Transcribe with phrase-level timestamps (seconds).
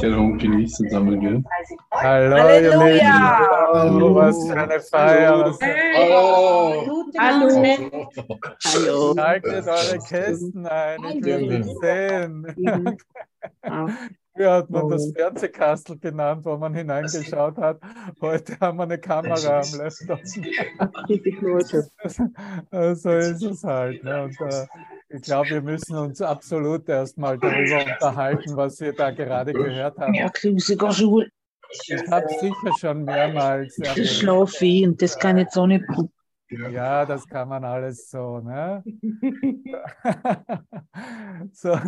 [0.00, 1.42] Jerome genießen sammeln wir.
[1.90, 3.40] Hallo, Halleluja!
[3.72, 5.52] Hallo, was für eine Feier.
[5.96, 7.10] Hallo!
[7.18, 8.08] Hallo.
[8.64, 9.16] Hallo.
[9.18, 11.58] Haltet eure Kästen ein, ich will Gerne.
[11.58, 12.96] nicht sehen.
[14.40, 17.78] Früher hat man das Fernsehkastel genannt, wo man hineingeschaut hat.
[18.22, 20.20] Heute haben wir eine Kamera am Laptop.
[21.42, 21.90] Leute.
[22.94, 24.02] so ist es halt.
[24.02, 24.22] Ne?
[24.22, 24.66] Und, äh,
[25.10, 30.14] ich glaube, wir müssen uns absolut erstmal darüber unterhalten, was wir da gerade gehört haben.
[30.14, 30.30] Ja,
[31.70, 35.84] Ich habe sicher schon mehrmals das schlafe ich und das kann jetzt auch nicht.
[36.48, 38.40] Ja, das kann man alles so.
[38.40, 38.82] Ne?
[41.52, 41.78] so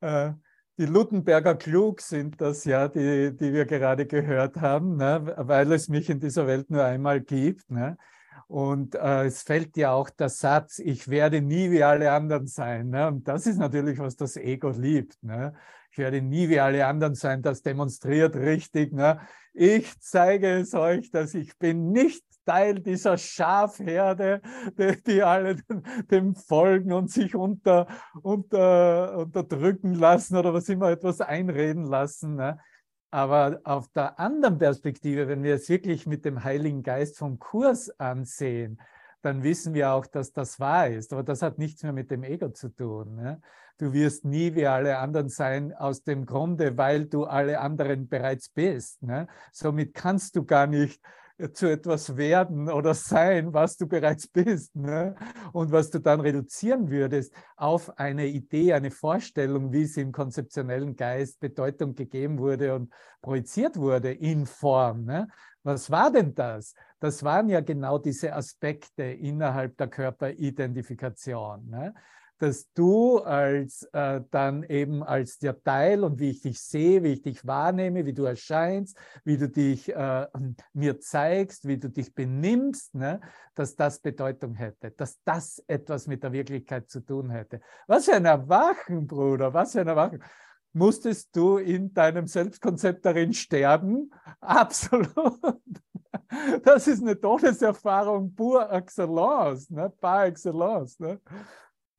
[0.00, 0.30] äh,
[0.78, 5.34] die Lutenberger Klug sind das ja, die, die wir gerade gehört haben, ne?
[5.36, 7.68] weil es mich in dieser Welt nur einmal gibt.
[7.68, 7.98] Ne?
[8.46, 12.90] Und äh, es fällt ja auch der Satz, ich werde nie wie alle anderen sein.
[12.90, 13.08] Ne?
[13.08, 15.20] Und das ist natürlich, was das Ego liebt.
[15.22, 15.52] Ne?
[15.90, 18.92] Ich werde nie wie alle anderen sein, das demonstriert richtig.
[18.92, 19.20] Ne?
[19.52, 24.40] Ich zeige es euch, dass ich bin nicht Teil dieser Schafherde,
[24.78, 25.56] die, die alle
[26.10, 27.86] dem folgen und sich unter,
[28.22, 32.36] unter, unterdrücken lassen oder was immer etwas einreden lassen.
[32.36, 32.58] Ne?
[33.10, 37.90] Aber auf der anderen Perspektive, wenn wir es wirklich mit dem Heiligen Geist vom Kurs
[38.00, 38.80] ansehen,
[39.20, 41.12] dann wissen wir auch, dass das wahr ist.
[41.12, 43.14] Aber das hat nichts mehr mit dem Ego zu tun.
[43.16, 43.42] Ne?
[43.76, 48.48] Du wirst nie wie alle anderen sein, aus dem Grunde, weil du alle anderen bereits
[48.48, 49.02] bist.
[49.02, 49.26] Ne?
[49.52, 51.02] Somit kannst du gar nicht
[51.52, 54.74] zu etwas werden oder sein, was du bereits bist.
[54.74, 55.14] Ne?
[55.52, 60.96] Und was du dann reduzieren würdest auf eine Idee, eine Vorstellung, wie sie im konzeptionellen
[60.96, 65.04] Geist Bedeutung gegeben wurde und projiziert wurde in Form.
[65.04, 65.28] Ne?
[65.62, 66.74] Was war denn das?
[66.98, 71.68] Das waren ja genau diese Aspekte innerhalb der Körperidentifikation.
[71.68, 71.94] Ne?
[72.38, 77.14] Dass du als äh, dann eben als der Teil und wie ich dich sehe, wie
[77.14, 80.26] ich dich wahrnehme, wie du erscheinst, wie du dich äh,
[80.72, 83.20] mir zeigst, wie du dich benimmst, ne?
[83.54, 87.60] dass das Bedeutung hätte, dass das etwas mit der Wirklichkeit zu tun hätte.
[87.86, 90.22] Was für ein Erwachen, Bruder, was für ein Erwachen.
[90.72, 94.10] Musstest du in deinem Selbstkonzept darin sterben?
[94.40, 95.40] Absolut.
[96.62, 99.90] Das ist eine Todeserfahrung pur excellence, ne?
[100.00, 100.98] par excellence.
[101.00, 101.20] Ne?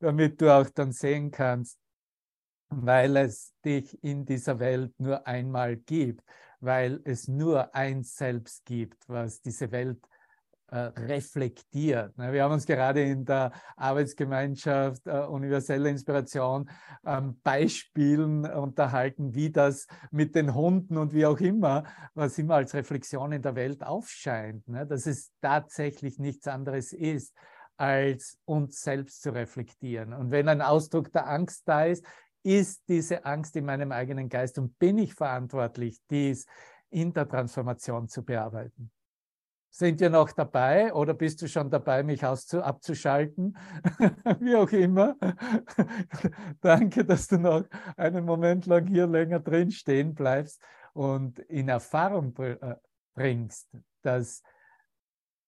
[0.00, 1.78] Damit du auch dann sehen kannst,
[2.70, 6.22] weil es dich in dieser Welt nur einmal gibt,
[6.60, 9.98] weil es nur ein Selbst gibt, was diese Welt
[10.68, 12.16] äh, reflektiert.
[12.16, 12.32] Ne?
[12.32, 16.70] Wir haben uns gerade in der Arbeitsgemeinschaft äh, Universelle Inspiration
[17.04, 21.84] ähm, Beispielen unterhalten, wie das mit den Hunden und wie auch immer,
[22.14, 24.86] was immer als Reflexion in der Welt aufscheint, ne?
[24.86, 27.34] dass es tatsächlich nichts anderes ist
[27.80, 30.12] als uns selbst zu reflektieren.
[30.12, 32.04] Und wenn ein Ausdruck der Angst da ist,
[32.42, 36.44] ist diese Angst in meinem eigenen Geist und bin ich verantwortlich, dies
[36.90, 38.90] in der Transformation zu bearbeiten.
[39.70, 43.56] Sind wir noch dabei oder bist du schon dabei, mich abzuschalten?
[44.40, 45.16] Wie auch immer.
[46.60, 47.64] Danke, dass du noch
[47.96, 50.60] einen Moment lang hier länger drin stehen bleibst
[50.92, 52.34] und in Erfahrung
[53.14, 53.70] bringst,
[54.02, 54.42] dass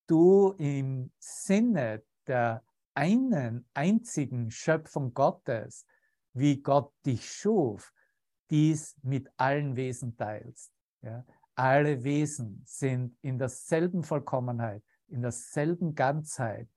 [0.07, 2.63] du im Sinne der
[2.95, 5.87] einen einzigen Schöpfung Gottes,
[6.35, 7.93] wie Gott dich schuf,
[8.51, 10.73] dies mit allen Wesen teilst.
[11.03, 11.25] Ja?
[11.55, 16.69] Alle Wesen sind in derselben Vollkommenheit, in derselben Ganzheit,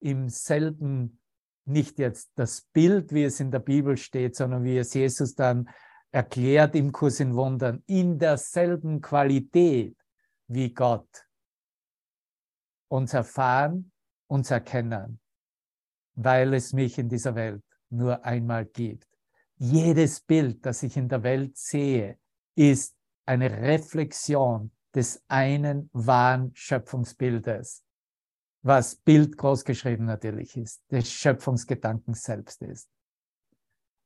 [0.00, 1.20] im selben,
[1.64, 5.68] nicht jetzt das Bild, wie es in der Bibel steht, sondern wie es Jesus dann
[6.10, 9.96] erklärt im Kurs in Wundern, in derselben Qualität
[10.46, 11.26] wie Gott
[12.88, 13.92] uns erfahren,
[14.34, 15.20] uns erkennen,
[16.16, 19.06] weil es mich in dieser Welt nur einmal gibt.
[19.56, 22.18] Jedes Bild, das ich in der Welt sehe,
[22.56, 22.96] ist
[23.26, 27.84] eine Reflexion des einen wahren Schöpfungsbildes,
[28.62, 32.88] was Bild großgeschrieben natürlich ist, des Schöpfungsgedankens selbst ist.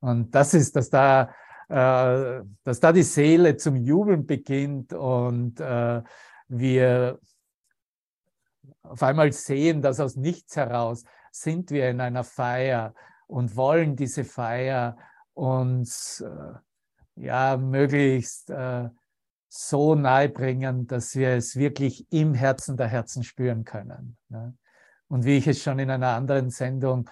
[0.00, 1.34] Und das ist, dass da,
[1.68, 6.02] äh, dass da die Seele zum Jubeln beginnt und äh,
[6.48, 7.18] wir
[8.82, 12.94] auf einmal sehen, dass aus nichts heraus sind wir in einer Feier
[13.26, 14.96] und wollen diese Feier
[15.34, 16.54] uns äh,
[17.16, 18.88] ja möglichst äh,
[19.48, 24.16] so nahe bringen, dass wir es wirklich im Herzen der Herzen spüren können.
[24.28, 24.56] Ne?
[25.08, 27.08] Und wie ich es schon in einer anderen Sendung,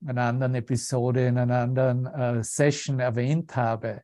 [0.00, 4.02] in einer anderen Episode, in einer anderen äh, Session erwähnt habe,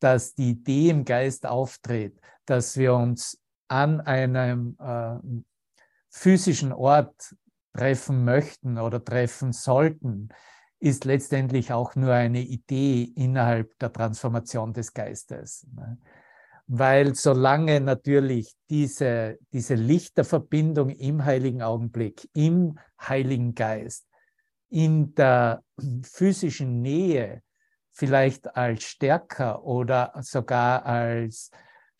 [0.00, 5.16] dass die Idee im Geist auftritt, dass wir uns an einem äh,
[6.14, 7.34] physischen Ort
[7.76, 10.28] treffen möchten oder treffen sollten,
[10.78, 15.66] ist letztendlich auch nur eine Idee innerhalb der Transformation des Geistes.
[15.74, 15.98] Ne?
[16.66, 24.06] Weil solange natürlich diese, diese Lichterverbindung im heiligen Augenblick, im heiligen Geist,
[24.70, 25.62] in der
[26.02, 27.42] physischen Nähe
[27.92, 31.50] vielleicht als stärker oder sogar als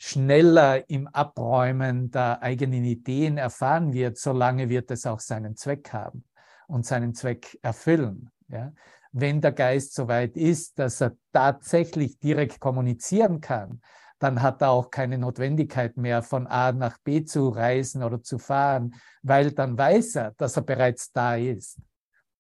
[0.07, 6.25] schneller im Abräumen der eigenen Ideen erfahren wird, solange wird es auch seinen Zweck haben
[6.67, 8.31] und seinen Zweck erfüllen.
[8.49, 8.75] Ja?
[9.13, 13.81] Wenn der Geist so weit ist, dass er tatsächlich direkt kommunizieren kann,
[14.19, 18.39] dann hat er auch keine Notwendigkeit mehr, von A nach B zu reisen oder zu
[18.39, 21.79] fahren, weil dann weiß er, dass er bereits da ist.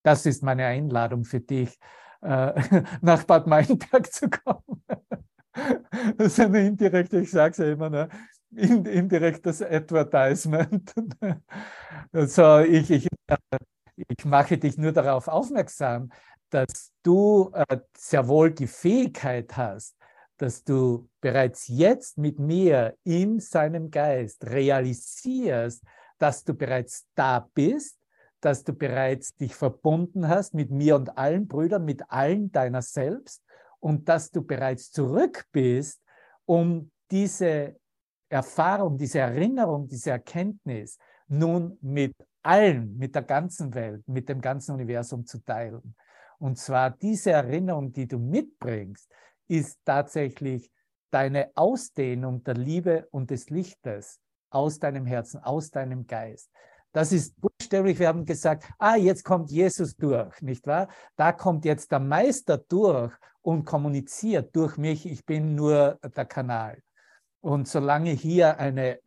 [0.02, 1.78] Das ist meine Einladung für dich,
[2.20, 4.84] äh, nach Bad Meinberg zu kommen.
[6.16, 8.08] Das ist eine indirekte, ich sage es ja immer, ne?
[8.50, 10.92] indirektes Advertisement.
[12.12, 13.08] Also ich, ich,
[13.96, 16.10] ich mache dich nur darauf aufmerksam,
[16.50, 19.96] dass du äh, sehr wohl die Fähigkeit hast,
[20.36, 25.82] dass du bereits jetzt mit mir in seinem Geist realisierst,
[26.18, 27.98] dass du bereits da bist,
[28.40, 33.42] dass du bereits dich verbunden hast mit mir und allen Brüdern, mit allen deiner selbst
[33.84, 36.00] und dass du bereits zurück bist,
[36.46, 37.76] um diese
[38.30, 40.98] Erfahrung, diese Erinnerung, diese Erkenntnis
[41.28, 45.94] nun mit allen, mit der ganzen Welt, mit dem ganzen Universum zu teilen.
[46.38, 49.06] Und zwar diese Erinnerung, die du mitbringst,
[49.48, 50.72] ist tatsächlich
[51.10, 56.50] deine Ausdehnung der Liebe und des Lichtes aus deinem Herzen, aus deinem Geist.
[56.94, 60.86] Das ist buchstäblich, wir haben gesagt, ah, jetzt kommt Jesus durch, nicht wahr?
[61.16, 63.12] Da kommt jetzt der Meister durch
[63.42, 66.80] und kommuniziert durch mich, ich bin nur der Kanal.
[67.40, 69.00] Und solange hier eine,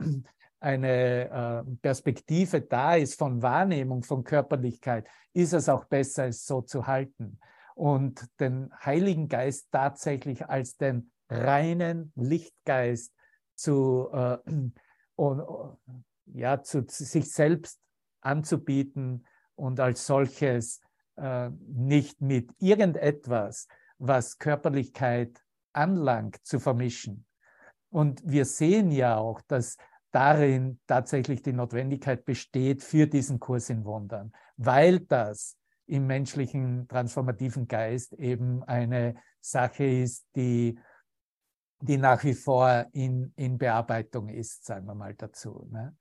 [0.60, 6.62] eine äh, Perspektive da ist von Wahrnehmung, von Körperlichkeit, ist es auch besser, es so
[6.62, 7.40] zu halten
[7.74, 13.13] und den Heiligen Geist tatsächlich als den reinen Lichtgeist
[13.56, 14.40] zu, äh,
[15.16, 15.42] und,
[16.34, 17.80] ja, zu, sich selbst
[18.22, 19.26] anzubieten
[19.56, 20.82] und als solches
[21.16, 25.44] äh, nicht mit irgendetwas, was Körperlichkeit
[25.74, 27.26] anlangt, zu vermischen.
[27.90, 29.78] Und wir sehen ja auch, dass
[30.12, 37.68] darin tatsächlich die Notwendigkeit besteht für diesen Kurs in Wundern, weil das im menschlichen transformativen
[37.68, 40.78] Geist eben eine Sache ist, die
[41.82, 45.68] die nach wie vor in, in Bearbeitung ist, sagen wir mal dazu.
[45.72, 45.96] Ne?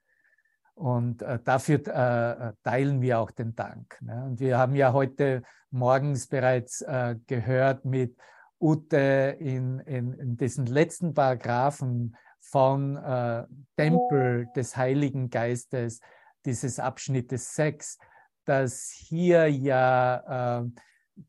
[0.77, 3.97] Und äh, dafür äh, teilen wir auch den Dank.
[4.03, 4.25] Ne?
[4.27, 8.15] Und wir haben ja heute morgens bereits äh, gehört mit
[8.61, 13.45] Ute in, in, in diesen letzten Paragraphen von äh,
[13.77, 16.01] Tempel des Heiligen Geistes,
[16.45, 17.99] dieses Abschnittes 6,
[18.45, 20.71] dass hier ja äh,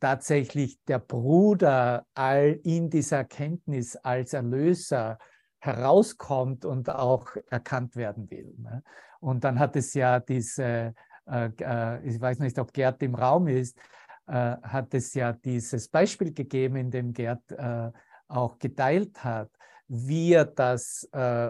[0.01, 5.17] tatsächlich der Bruder all in dieser Erkenntnis als Erlöser
[5.59, 8.53] herauskommt und auch erkannt werden will.
[8.57, 8.83] Ne?
[9.19, 10.93] Und dann hat es ja diese,
[11.25, 13.77] äh, äh, ich weiß nicht, ob Gerd im Raum ist,
[14.27, 17.91] äh, hat es ja dieses Beispiel gegeben, in dem Gerd äh,
[18.27, 19.49] auch geteilt hat,
[19.87, 21.49] wie er das äh,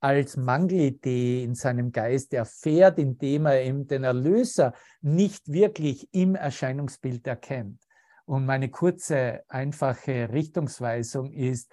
[0.00, 7.26] als Mangelidee in seinem Geist erfährt, indem er eben den Erlöser nicht wirklich im Erscheinungsbild
[7.26, 7.80] erkennt.
[8.24, 11.70] Und meine kurze, einfache Richtungsweisung ist,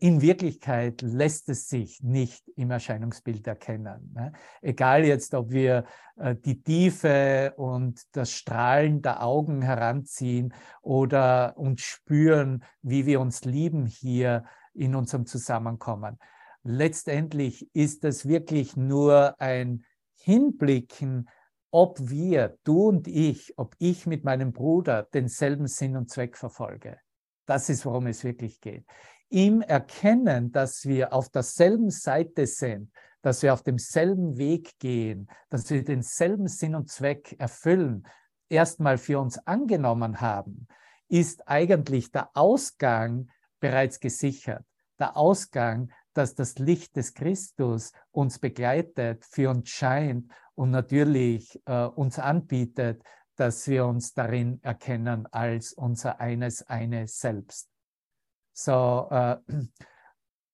[0.00, 4.12] in Wirklichkeit lässt es sich nicht im Erscheinungsbild erkennen.
[4.14, 4.32] Ne?
[4.62, 5.84] Egal jetzt, ob wir
[6.16, 10.52] äh, die Tiefe und das Strahlen der Augen heranziehen
[10.82, 14.44] oder uns spüren, wie wir uns lieben hier
[14.74, 16.18] in unserem Zusammenkommen
[16.62, 19.84] letztendlich ist es wirklich nur ein
[20.16, 21.28] Hinblicken,
[21.70, 26.98] ob wir, du und ich, ob ich mit meinem Bruder denselben Sinn und Zweck verfolge.
[27.46, 28.84] Das ist, worum es wirklich geht.
[29.30, 35.70] Im Erkennen, dass wir auf derselben Seite sind, dass wir auf demselben Weg gehen, dass
[35.70, 38.06] wir denselben Sinn und Zweck erfüllen,
[38.48, 40.66] erstmal für uns angenommen haben,
[41.08, 44.64] ist eigentlich der Ausgang bereits gesichert.
[44.98, 51.84] Der Ausgang dass das Licht des Christus uns begleitet, für uns scheint und natürlich äh,
[51.84, 53.02] uns anbietet,
[53.36, 57.69] dass wir uns darin erkennen als unser eines, eine Selbst.
[58.52, 59.36] So, äh,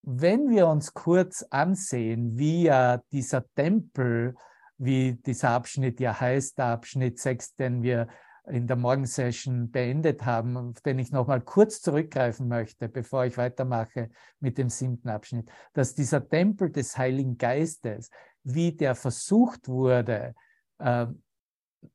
[0.03, 4.37] wenn wir uns kurz ansehen, wie ja dieser Tempel,
[4.79, 8.07] wie dieser Abschnitt ja heißt, der Abschnitt 6, den wir
[8.49, 14.11] in der Morgensession beendet haben, auf den ich nochmal kurz zurückgreifen möchte, bevor ich weitermache
[14.39, 18.11] mit dem siebten Abschnitt, dass dieser Tempel des Heiligen Geistes,
[18.45, 20.35] wie der versucht wurde,
[20.79, 21.07] äh,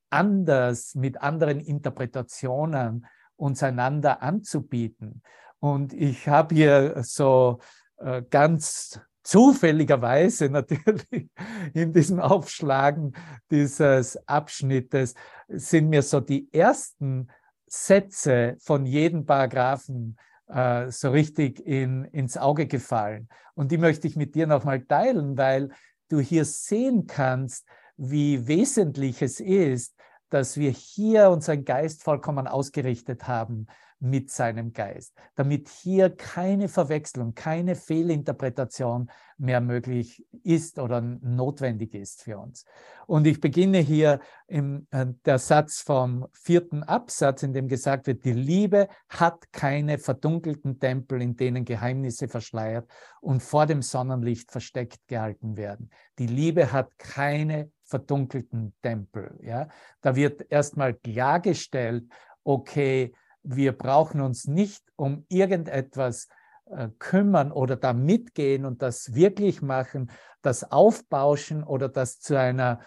[0.09, 3.05] anders, mit anderen Interpretationen
[3.37, 5.21] uns einander anzubieten.
[5.61, 7.59] Und ich habe hier so
[7.97, 11.29] äh, ganz zufälligerweise natürlich
[11.73, 13.13] in diesem Aufschlagen
[13.51, 15.13] dieses Abschnittes
[15.47, 17.27] sind mir so die ersten
[17.67, 23.29] Sätze von jedem Paragraphen äh, so richtig in, ins Auge gefallen.
[23.53, 25.69] Und die möchte ich mit dir nochmal teilen, weil
[26.09, 29.95] du hier sehen kannst, wie wesentlich es ist,
[30.29, 33.67] dass wir hier unseren Geist vollkommen ausgerichtet haben
[34.01, 42.23] mit seinem Geist, damit hier keine Verwechslung, keine Fehlinterpretation mehr möglich ist oder notwendig ist
[42.23, 42.65] für uns.
[43.05, 48.25] Und ich beginne hier im äh, der Satz vom vierten Absatz, in dem gesagt wird,
[48.25, 52.89] die Liebe hat keine verdunkelten Tempel, in denen Geheimnisse verschleiert
[53.19, 55.91] und vor dem Sonnenlicht versteckt gehalten werden.
[56.17, 59.37] Die Liebe hat keine verdunkelten Tempel.
[59.43, 59.67] Ja?
[60.01, 62.05] Da wird erstmal klargestellt,
[62.43, 66.27] okay, wir brauchen uns nicht um irgendetwas
[66.65, 70.09] äh, kümmern oder da mitgehen und das wirklich machen,
[70.41, 72.79] das aufbauschen oder das zu einer,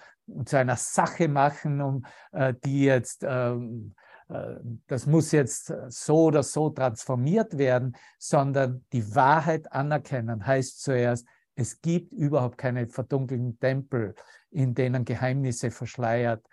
[0.46, 3.94] zu einer Sache machen, um äh, die jetzt, ähm,
[4.28, 4.56] äh,
[4.86, 11.80] das muss jetzt so oder so transformiert werden, sondern die Wahrheit anerkennen heißt zuerst, es
[11.80, 14.14] gibt überhaupt keine verdunkelten Tempel,
[14.50, 16.44] in denen Geheimnisse verschleiert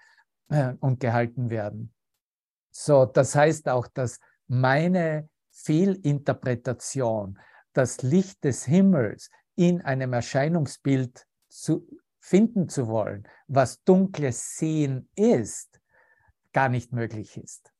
[0.80, 1.94] und gehalten werden.
[2.72, 7.38] So, das heißt auch, dass meine Fehlinterpretation,
[7.74, 11.88] das Licht des Himmels in einem Erscheinungsbild zu
[12.20, 15.82] finden zu wollen, was dunkles Sehen ist,
[16.54, 17.74] gar nicht möglich ist.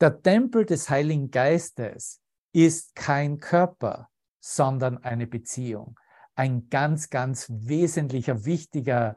[0.00, 2.20] Der Tempel des Heiligen Geistes
[2.52, 4.08] ist kein Körper,
[4.40, 5.98] sondern eine Beziehung.
[6.34, 9.16] Ein ganz, ganz wesentlicher, wichtiger,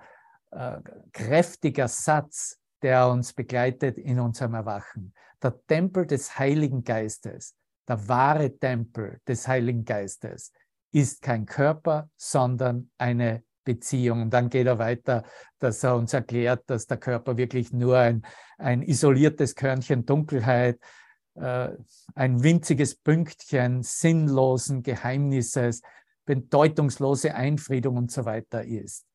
[0.52, 0.80] äh,
[1.12, 5.14] kräftiger Satz, der uns begleitet in unserem Erwachen.
[5.42, 7.56] Der Tempel des Heiligen Geistes,
[7.88, 10.52] der wahre Tempel des Heiligen Geistes,
[10.92, 14.24] ist kein Körper, sondern eine Beziehung.
[14.24, 15.24] Und dann geht er weiter,
[15.60, 18.26] dass er uns erklärt, dass der Körper wirklich nur ein,
[18.58, 20.80] ein isoliertes Körnchen Dunkelheit,
[21.36, 21.70] äh,
[22.16, 25.82] ein winziges Pünktchen sinnlosen Geheimnisses,
[26.26, 29.06] bedeutungslose Einfriedung und so weiter ist.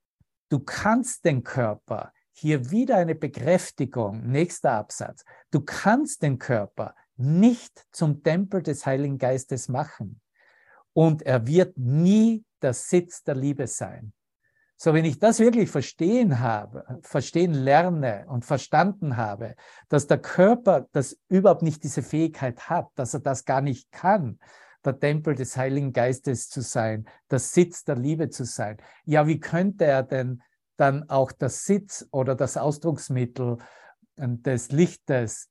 [0.50, 5.24] Du kannst den Körper hier wieder eine Bekräftigung, nächster Absatz.
[5.50, 10.20] Du kannst den Körper nicht zum Tempel des Heiligen Geistes machen
[10.92, 14.12] und er wird nie der Sitz der Liebe sein.
[14.76, 19.54] So, wenn ich das wirklich verstehen habe, verstehen lerne und verstanden habe,
[19.88, 24.40] dass der Körper das überhaupt nicht diese Fähigkeit hat, dass er das gar nicht kann,
[24.84, 28.78] der Tempel des Heiligen Geistes zu sein, der Sitz der Liebe zu sein.
[29.04, 30.42] Ja, wie könnte er denn
[30.82, 33.58] dann auch das Sitz oder das Ausdrucksmittel
[34.16, 35.48] äh, des Lichtes,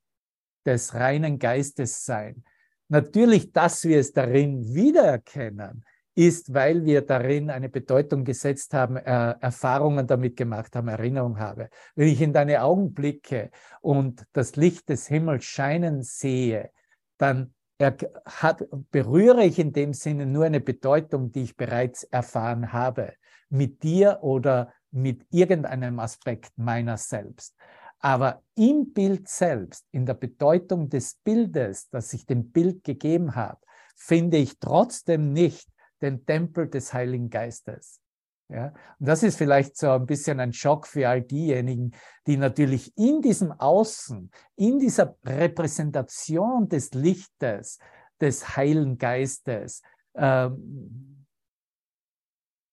[0.65, 2.43] des reinen Geistes sein.
[2.89, 9.35] Natürlich, dass wir es darin wiedererkennen, ist, weil wir darin eine Bedeutung gesetzt haben, äh,
[9.39, 11.69] Erfahrungen damit gemacht haben, Erinnerung habe.
[11.95, 16.71] Wenn ich in deine Augen blicke und das Licht des Himmels scheinen sehe,
[17.17, 23.13] dann hat, berühre ich in dem Sinne nur eine Bedeutung, die ich bereits erfahren habe,
[23.50, 27.55] mit dir oder mit irgendeinem Aspekt meiner selbst.
[28.00, 33.60] Aber im Bild selbst, in der Bedeutung des Bildes, das ich dem Bild gegeben habe,
[33.95, 35.69] finde ich trotzdem nicht
[36.01, 38.01] den Tempel des Heiligen Geistes.
[38.50, 38.74] Ja?
[39.00, 41.91] Und das ist vielleicht so ein bisschen ein Schock für all diejenigen,
[42.27, 47.79] die natürlich in diesem Außen, in dieser Repräsentation des Lichtes,
[48.19, 49.81] des Heiligen Geistes,
[50.15, 51.25] ähm,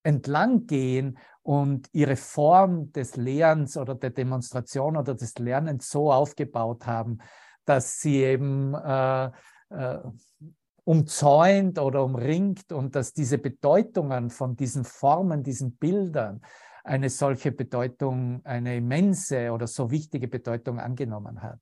[0.02, 6.86] entlang gehen und ihre Form des Lehrens oder der Demonstration oder des Lernens so aufgebaut
[6.86, 7.20] haben,
[7.64, 9.30] dass sie eben äh,
[9.70, 9.98] äh,
[10.84, 16.42] umzäunt oder umringt und dass diese Bedeutungen von diesen Formen, diesen Bildern
[16.84, 21.60] eine solche Bedeutung, eine immense oder so wichtige Bedeutung angenommen hat.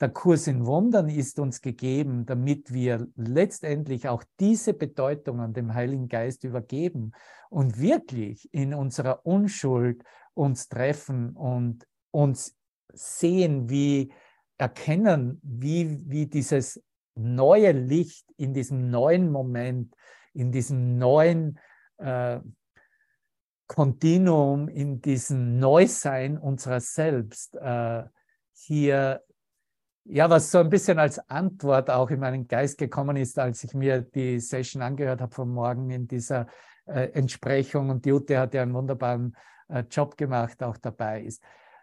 [0.00, 5.74] Der Kurs in Wundern ist uns gegeben, damit wir letztendlich auch diese Bedeutung an dem
[5.74, 7.12] Heiligen Geist übergeben
[7.50, 10.02] und wirklich in unserer Unschuld
[10.32, 12.56] uns treffen und uns
[12.94, 14.10] sehen, wie
[14.56, 16.82] erkennen, wie, wie dieses
[17.14, 19.94] neue Licht in diesem neuen Moment,
[20.32, 21.58] in diesem neuen
[21.98, 22.40] äh,
[23.66, 28.04] Kontinuum, in diesem Neusein unserer selbst äh,
[28.52, 29.22] hier
[30.04, 33.74] ja, was so ein bisschen als Antwort auch in meinen Geist gekommen ist, als ich
[33.74, 36.46] mir die Session angehört habe von morgen in dieser
[36.86, 39.36] äh, Entsprechung und Jute hat ja einen wunderbaren
[39.68, 41.42] äh, Job gemacht, auch dabei ist.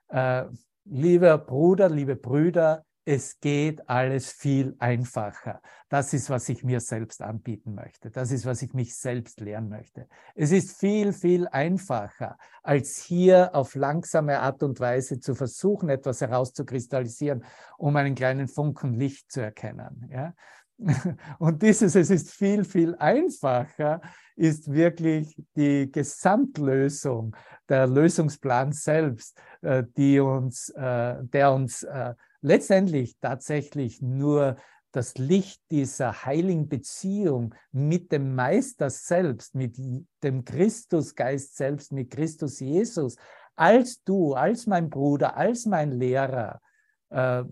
[0.10, 0.46] Äh,
[0.86, 5.62] lieber Bruder, liebe Brüder, es geht alles viel einfacher.
[5.88, 8.12] Das ist, was ich mir selbst anbieten möchte.
[8.12, 10.10] Das ist, was ich mich selbst lernen möchte.
[10.36, 16.20] Es ist viel, viel einfacher, als hier auf langsame Art und Weise zu versuchen, etwas
[16.20, 17.46] herauszukristallisieren,
[17.78, 20.10] um einen kleinen Funken Licht zu erkennen.
[20.12, 20.34] Ja?
[21.40, 24.02] Und dieses, es ist viel, viel einfacher,
[24.36, 27.38] ist wirklich die Gesamtlösung,
[27.70, 34.58] der Lösungsplan selbst, äh, die uns, äh, der uns äh, letztendlich tatsächlich nur
[34.92, 39.78] das Licht dieser heiligen Beziehung mit dem Meister selbst, mit
[40.24, 43.16] dem Christusgeist selbst, mit Christus Jesus,
[43.56, 46.62] als du, als mein Bruder, als mein Lehrer
[47.10, 47.44] äh,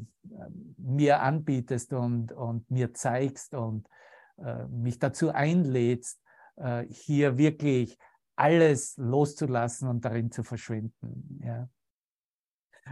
[0.78, 3.88] mir anbietest und, und mir zeigst und
[4.38, 6.22] äh, mich dazu einlädst,
[6.56, 7.98] äh, hier wirklich
[8.36, 11.42] alles loszulassen und darin zu verschwinden.
[11.44, 11.70] Ja.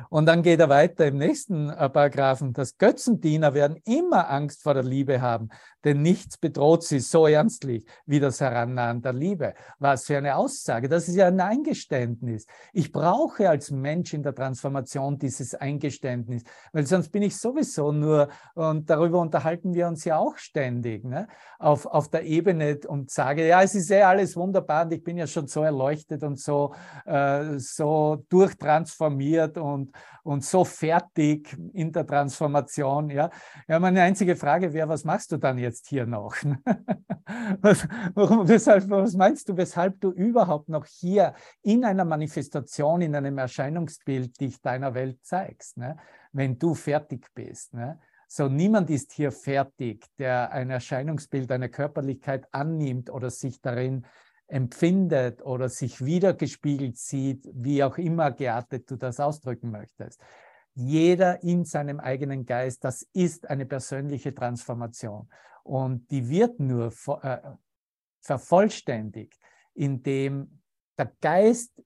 [0.09, 2.53] Und dann geht er weiter im nächsten äh, Paragraphen.
[2.53, 5.49] Das Götzendiener werden immer Angst vor der Liebe haben,
[5.83, 9.53] denn nichts bedroht sie so ernstlich wie das Herannahen der Liebe.
[9.79, 10.89] Was für eine Aussage.
[10.89, 12.45] Das ist ja ein Eingeständnis.
[12.73, 18.29] Ich brauche als Mensch in der Transformation dieses Eingeständnis, weil sonst bin ich sowieso nur,
[18.55, 21.27] und darüber unterhalten wir uns ja auch ständig, ne?
[21.59, 25.17] auf, auf der Ebene und sage, ja, es ist eh alles wunderbar und ich bin
[25.17, 26.73] ja schon so erleuchtet und so,
[27.05, 29.82] äh, so durchtransformiert und,
[30.23, 33.09] und so fertig in der Transformation.
[33.09, 33.29] Ja,
[33.67, 35.73] ja meine einzige Frage wäre, was machst du dann jetzt?
[35.73, 36.35] jetzt hier noch?
[37.61, 43.15] was, warum, weshalb, was meinst du, weshalb du überhaupt noch hier in einer Manifestation, in
[43.15, 45.97] einem Erscheinungsbild dich deiner Welt zeigst, ne?
[46.31, 47.73] wenn du fertig bist?
[47.73, 47.99] Ne?
[48.27, 54.05] So, niemand ist hier fertig, der ein Erscheinungsbild, eine Körperlichkeit annimmt oder sich darin
[54.53, 60.21] empfindet oder sich wiedergespiegelt sieht, wie auch immer geartet du das ausdrücken möchtest.
[60.75, 65.27] Jeder in seinem eigenen Geist, das ist eine persönliche Transformation.
[65.63, 66.93] Und die wird nur
[67.23, 67.37] äh,
[68.21, 69.39] vervollständigt,
[69.73, 70.61] indem
[70.99, 71.81] der Geist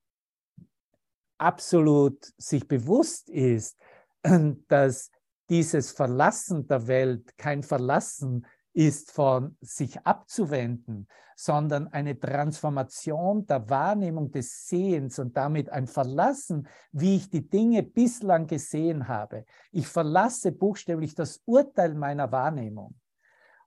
[1.38, 3.78] absolut sich bewusst ist,
[4.68, 5.10] dass
[5.50, 8.46] dieses Verlassen der Welt kein Verlassen
[8.78, 16.68] ist von sich abzuwenden, sondern eine Transformation der Wahrnehmung des Sehens und damit ein Verlassen,
[16.92, 19.46] wie ich die Dinge bislang gesehen habe.
[19.72, 22.94] Ich verlasse buchstäblich das Urteil meiner Wahrnehmung.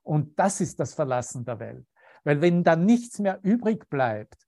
[0.01, 1.85] Und das ist das Verlassen der Welt.
[2.23, 4.47] Weil wenn da nichts mehr übrig bleibt,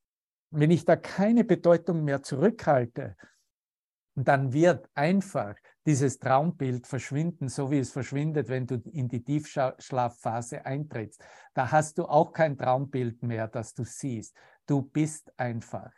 [0.50, 3.18] wenn ich da keine Bedeutung mehr zurückhalte,
[4.16, 10.66] dann wird einfach dieses Traumbild verschwinden, so wie es verschwindet, wenn du in die Tiefschlafphase
[10.66, 11.22] eintrittst.
[11.54, 14.36] Da hast du auch kein Traumbild mehr, das du siehst.
[14.66, 15.92] Du bist einfach.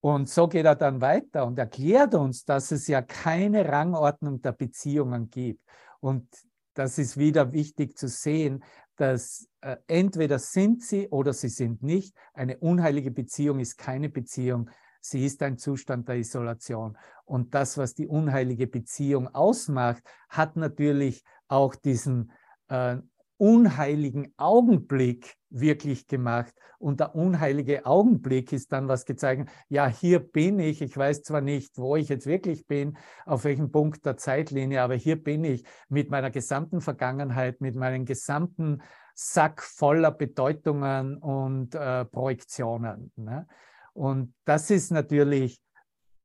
[0.00, 4.52] Und so geht er dann weiter und erklärt uns, dass es ja keine Rangordnung der
[4.52, 5.62] Beziehungen gibt.
[6.00, 6.28] Und
[6.74, 8.62] das ist wieder wichtig zu sehen,
[8.96, 12.14] dass äh, entweder sind sie oder sie sind nicht.
[12.34, 14.70] Eine unheilige Beziehung ist keine Beziehung,
[15.10, 16.96] sie ist ein Zustand der Isolation.
[17.24, 22.32] Und das, was die unheilige Beziehung ausmacht, hat natürlich auch diesen
[22.68, 22.98] äh,
[23.38, 26.54] unheiligen Augenblick wirklich gemacht.
[26.78, 31.40] Und der unheilige Augenblick ist dann was gezeigt, ja, hier bin ich, ich weiß zwar
[31.40, 35.64] nicht, wo ich jetzt wirklich bin, auf welchem Punkt der Zeitlinie, aber hier bin ich
[35.88, 38.82] mit meiner gesamten Vergangenheit, mit meinem gesamten
[39.14, 43.12] Sack voller Bedeutungen und äh, Projektionen.
[43.16, 43.46] Ne?
[43.96, 45.58] Und das ist natürlich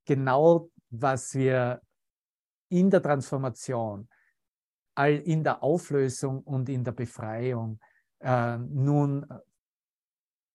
[0.06, 1.82] genau, was wir
[2.70, 4.10] in der Transformation
[5.08, 7.80] in der Auflösung und in der Befreiung
[8.20, 9.26] äh, nun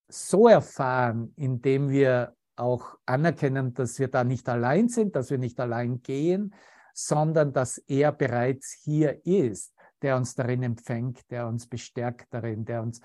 [0.09, 5.59] so erfahren, indem wir auch anerkennen, dass wir da nicht allein sind, dass wir nicht
[5.59, 6.55] allein gehen,
[6.93, 12.83] sondern dass er bereits hier ist, der uns darin empfängt, der uns bestärkt darin, der
[12.83, 13.01] uns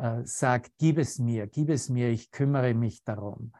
[0.00, 3.52] äh, sagt, gib es mir, gib es mir, ich kümmere mich darum,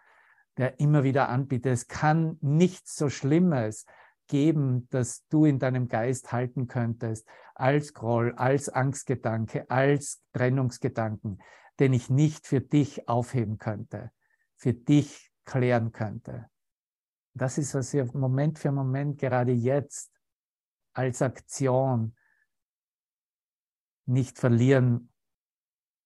[0.56, 3.84] der immer wieder anbietet, es kann nichts so Schlimmes
[4.26, 11.42] geben, das du in deinem Geist halten könntest, als Groll, als Angstgedanke, als Trennungsgedanken,
[11.78, 14.10] den ich nicht für dich aufheben könnte,
[14.56, 16.48] für dich klären könnte.
[17.34, 20.10] Das ist, was wir Moment für Moment gerade jetzt
[20.94, 22.16] als Aktion
[24.06, 25.10] nicht verlieren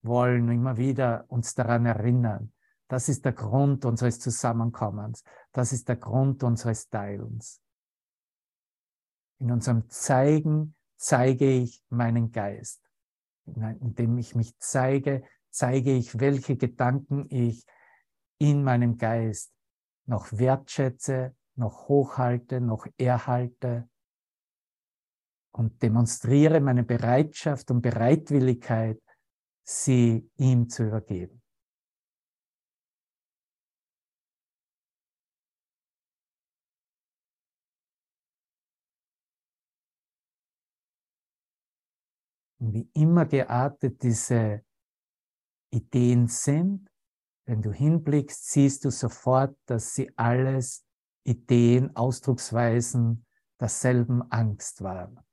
[0.05, 2.53] wollen, immer wieder uns daran erinnern.
[2.89, 5.25] Das ist der Grund unseres Zusammenkommens.
[5.53, 7.61] Das ist der Grund unseres Teilens.
[9.39, 12.81] In unserem Zeigen zeige ich meinen Geist.
[13.47, 17.67] Indem ich mich zeige, zeige ich, welche Gedanken ich
[18.39, 19.53] in meinem Geist
[20.07, 23.89] noch wertschätze, noch hochhalte, noch erhalte
[25.53, 29.01] und demonstriere meine Bereitschaft und Bereitwilligkeit,
[29.65, 31.41] sie ihm zu übergeben.
[42.59, 44.65] Und wie immer geartet diese
[45.71, 46.89] Ideen sind,
[47.47, 50.87] wenn du hinblickst, siehst du sofort, dass sie alles
[51.25, 53.27] Ideen, Ausdrucksweisen
[53.61, 55.24] derselben Angst waren.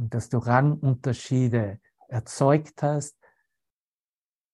[0.00, 3.18] Und dass du Rangunterschiede erzeugt hast,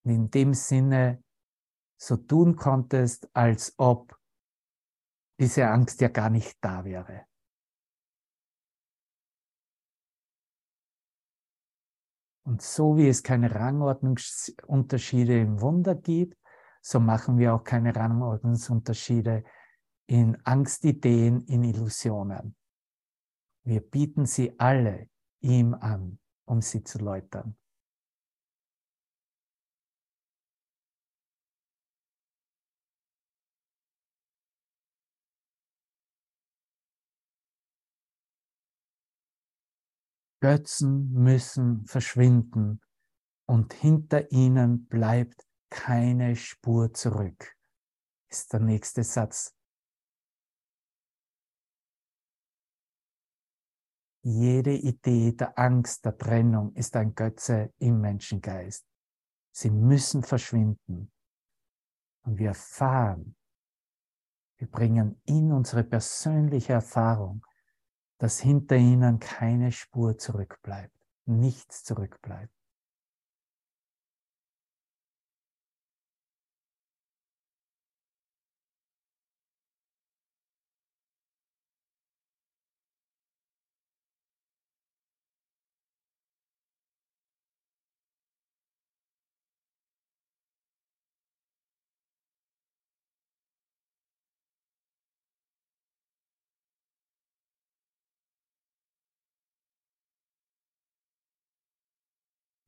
[0.03, 1.23] und in dem Sinne
[1.97, 4.19] so tun konntest, als ob
[5.39, 7.25] diese Angst ja gar nicht da wäre.
[12.45, 16.37] Und so wie es keine Rangordnungsunterschiede im Wunder gibt,
[16.81, 19.45] so machen wir auch keine Rangordnungsunterschiede
[20.07, 22.57] in Angstideen, in Illusionen.
[23.63, 25.09] Wir bieten sie alle
[25.41, 27.55] ihm an, um sie zu läutern.
[40.39, 42.79] Götzen müssen verschwinden
[43.47, 47.55] und hinter ihnen bleibt keine Spur zurück,
[48.29, 49.56] ist der nächste Satz.
[54.29, 58.85] Jede Idee der Angst, der Trennung ist ein Götze im Menschengeist.
[59.53, 61.09] Sie müssen verschwinden.
[62.23, 63.37] Und wir erfahren,
[64.57, 67.45] wir bringen in unsere persönliche Erfahrung,
[68.17, 70.93] dass hinter ihnen keine Spur zurückbleibt,
[71.25, 72.53] nichts zurückbleibt.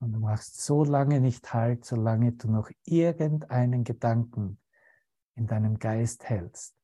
[0.09, 4.59] Und du machst so lange nicht halt, solange du noch irgendeinen Gedanken
[5.35, 6.75] in deinem Geist hältst.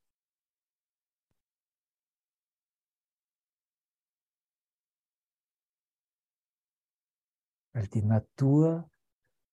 [7.74, 8.92] Weil die Natur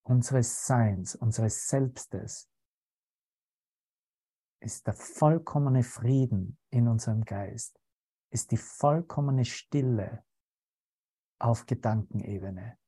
[0.03, 2.51] unseres Seins, unseres Selbstes,
[4.61, 7.81] ist der vollkommene Frieden in unserem Geist,
[8.29, 10.27] ist die vollkommene Stille
[11.39, 12.82] auf Gedankenebene.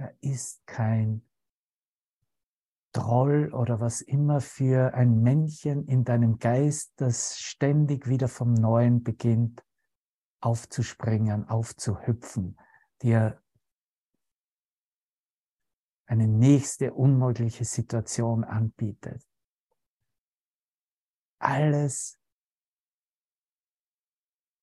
[0.00, 1.20] Er ist kein
[2.94, 9.02] Troll oder was immer für ein Männchen in deinem Geist, das ständig wieder vom Neuen
[9.02, 9.62] beginnt
[10.40, 12.58] aufzuspringen, aufzuhüpfen,
[13.02, 13.42] dir
[16.06, 19.22] eine nächste unmögliche Situation anbietet.
[21.38, 22.18] Alles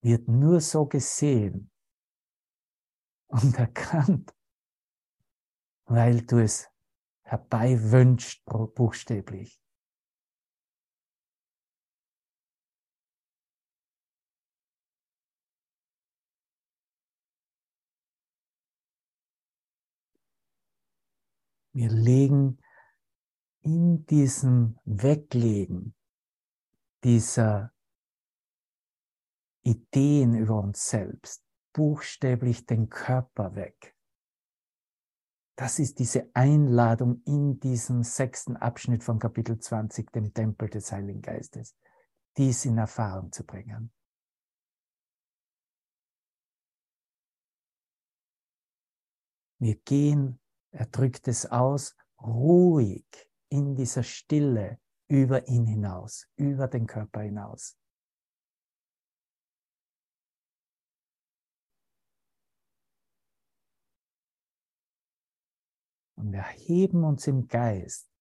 [0.02, 1.70] wird nur so gesehen
[3.28, 4.34] und erkannt,
[5.88, 6.70] weil du es
[7.24, 9.60] herbei wünscht, buchstäblich.
[21.74, 22.58] Wir legen
[23.62, 25.94] in diesem Weglegen
[27.04, 27.72] dieser
[29.64, 33.97] Ideen über uns selbst buchstäblich den Körper weg.
[35.58, 41.24] Das ist diese Einladung in diesem sechsten Abschnitt von Kapitel 20, dem Tempel des Heiligen
[41.24, 41.76] Geistes,
[42.38, 43.92] dies in Erfahrung zu bringen.
[49.60, 50.40] Wir gehen,
[50.70, 53.08] er drückt es aus, ruhig
[53.50, 57.76] in dieser Stille über ihn hinaus, über den Körper hinaus.
[66.18, 68.12] Und wir heben uns im Geist,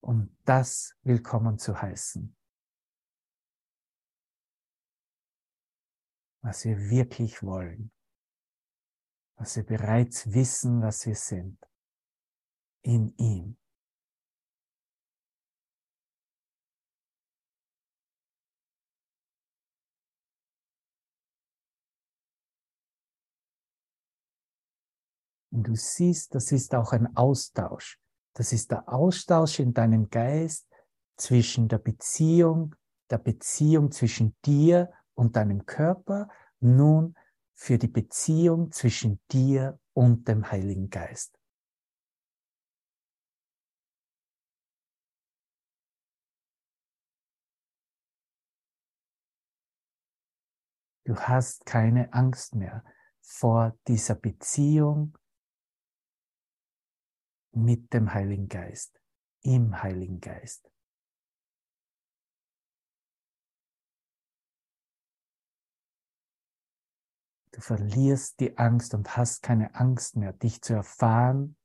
[0.00, 2.36] um das willkommen zu heißen,
[6.42, 7.92] was wir wirklich wollen,
[9.36, 11.58] was wir bereits wissen, was wir sind,
[12.82, 13.61] in ihm.
[25.52, 28.00] Und du siehst, das ist auch ein Austausch.
[28.34, 30.66] Das ist der Austausch in deinem Geist
[31.16, 32.74] zwischen der Beziehung,
[33.10, 36.28] der Beziehung zwischen dir und deinem Körper,
[36.60, 37.14] nun
[37.54, 41.38] für die Beziehung zwischen dir und dem Heiligen Geist.
[51.04, 52.82] Du hast keine Angst mehr
[53.20, 55.18] vor dieser Beziehung
[57.52, 59.00] mit dem Heiligen Geist,
[59.42, 60.70] im Heiligen Geist.
[67.52, 71.56] Du verlierst die Angst und hast keine Angst mehr, dich zu erfahren,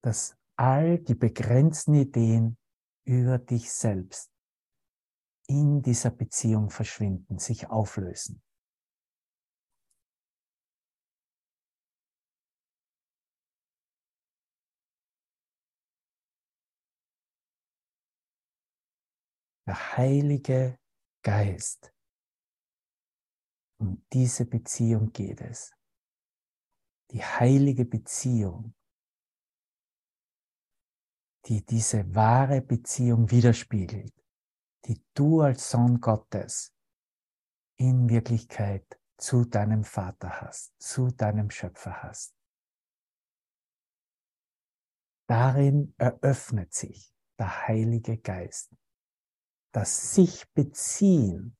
[0.00, 2.56] dass all die begrenzten Ideen
[3.04, 4.30] über dich selbst
[5.48, 8.42] in dieser Beziehung verschwinden, sich auflösen.
[19.66, 20.78] Der Heilige
[21.22, 21.94] Geist.
[23.78, 25.72] Um diese Beziehung geht es.
[27.10, 28.74] Die heilige Beziehung,
[31.46, 34.12] die diese wahre Beziehung widerspiegelt
[34.86, 36.74] die du als Sohn Gottes
[37.76, 42.34] in Wirklichkeit zu deinem Vater hast, zu deinem Schöpfer hast.
[45.28, 48.74] Darin eröffnet sich der Heilige Geist,
[49.72, 51.56] das sich beziehen.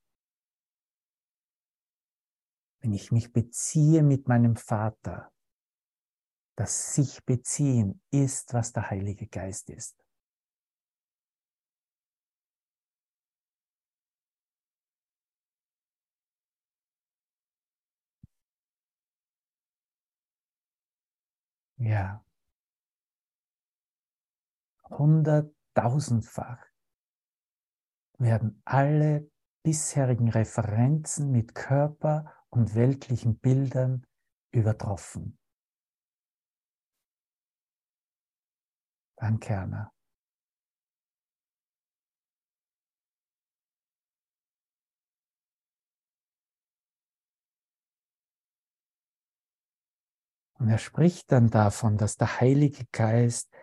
[2.81, 5.31] Wenn ich mich beziehe mit meinem Vater,
[6.55, 10.05] das sich beziehen ist, was der Heilige Geist ist.
[21.77, 22.23] Ja.
[24.89, 26.72] Hunderttausendfach
[28.23, 29.29] werden alle
[29.63, 34.05] bisherigen Referenzen mit Körper und weltlichen Bildern
[34.51, 35.37] übertroffen.
[39.17, 39.93] Danke, Anna.
[50.59, 53.53] Und er spricht dann davon, dass der Heilige Geist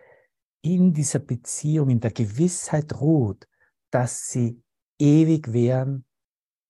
[0.61, 3.47] in dieser Beziehung, in der Gewissheit ruht,
[3.91, 4.63] dass sie
[4.99, 6.05] ewig währen,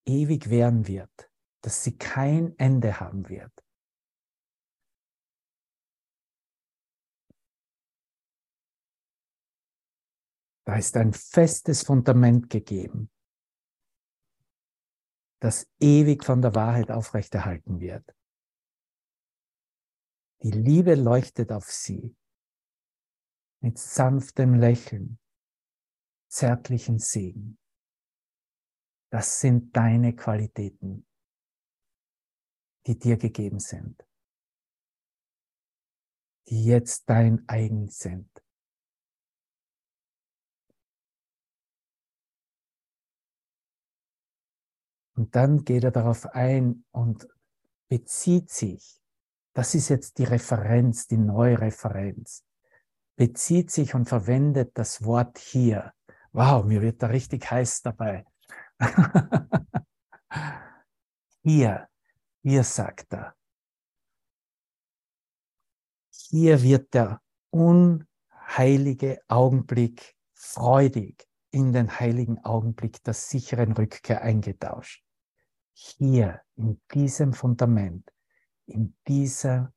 [0.05, 1.31] ewig währen wird,
[1.61, 3.51] dass sie kein Ende haben wird.
[10.65, 13.11] Da ist ein festes Fundament gegeben,
[15.41, 18.15] das ewig von der Wahrheit aufrechterhalten wird.
[20.43, 22.15] Die Liebe leuchtet auf sie
[23.59, 25.19] mit sanftem Lächeln,
[26.31, 27.57] zärtlichen Segen.
[29.11, 31.05] Das sind deine Qualitäten,
[32.87, 34.07] die dir gegeben sind,
[36.47, 38.29] die jetzt dein eigen sind.
[45.15, 47.27] Und dann geht er darauf ein und
[47.89, 49.01] bezieht sich
[49.53, 52.45] das ist jetzt die Referenz, die neue Referenz.
[53.17, 55.93] Bezieht sich und verwendet das Wort hier.
[56.33, 58.25] Wow, mir wird da richtig heiß dabei.
[61.43, 61.89] hier,
[62.41, 63.35] hier sagt er.
[66.09, 75.03] Hier wird der unheilige Augenblick freudig in den heiligen Augenblick der sicheren Rückkehr eingetauscht.
[75.73, 78.09] Hier, in diesem Fundament,
[78.67, 79.73] in dieser,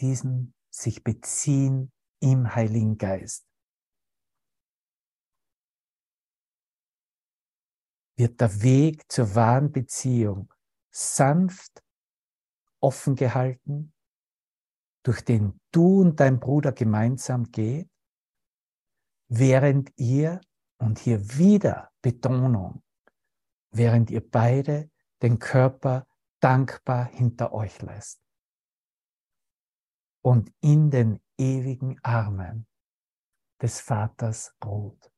[0.00, 3.46] diesem sich beziehen im Heiligen Geist.
[8.16, 10.52] Wird der Weg zur wahren Beziehung
[10.90, 11.82] sanft
[12.80, 13.92] offen gehalten,
[15.02, 17.90] durch den du und dein Bruder gemeinsam geht,
[19.28, 20.40] während ihr,
[20.78, 22.82] und hier wieder Betonung,
[23.70, 24.90] während ihr beide
[25.22, 26.06] den Körper
[26.40, 28.20] dankbar hinter euch lässt
[30.20, 32.66] und in den ewigen Armen
[33.62, 35.13] des Vaters ruht.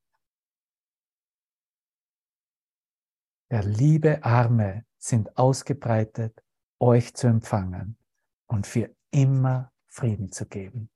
[3.51, 6.43] Der liebe Arme sind ausgebreitet,
[6.81, 7.97] euch zu empfangen
[8.47, 10.91] und für immer Frieden zu geben.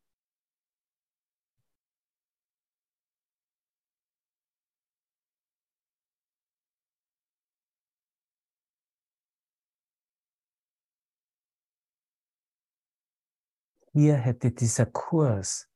[13.93, 15.69] hier hätte dieser Kurs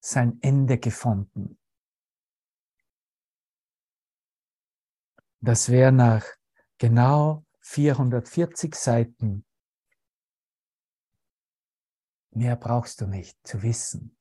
[0.00, 1.58] sein Ende gefunden.
[5.44, 6.24] Das wäre nach
[6.78, 9.44] genau 440 Seiten.
[12.30, 14.16] Mehr brauchst du nicht zu wissen.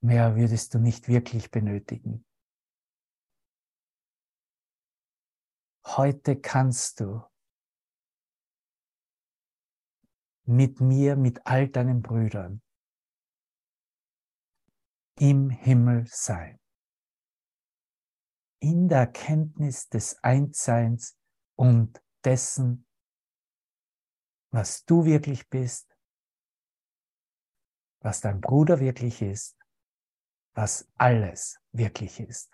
[0.00, 2.24] Mehr würdest du nicht wirklich benötigen.
[5.84, 7.24] Heute kannst du
[10.44, 12.62] mit mir, mit all deinen Brüdern
[15.18, 16.60] im Himmel sein.
[18.66, 21.16] In der Erkenntnis des Einsseins
[21.54, 22.84] und dessen,
[24.50, 25.96] was du wirklich bist,
[28.00, 29.56] was dein Bruder wirklich ist,
[30.56, 32.52] was alles wirklich ist.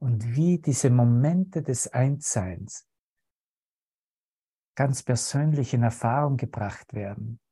[0.00, 2.88] Und wie diese Momente des Einsseins
[4.74, 7.42] ganz persönlich in Erfahrung gebracht werden,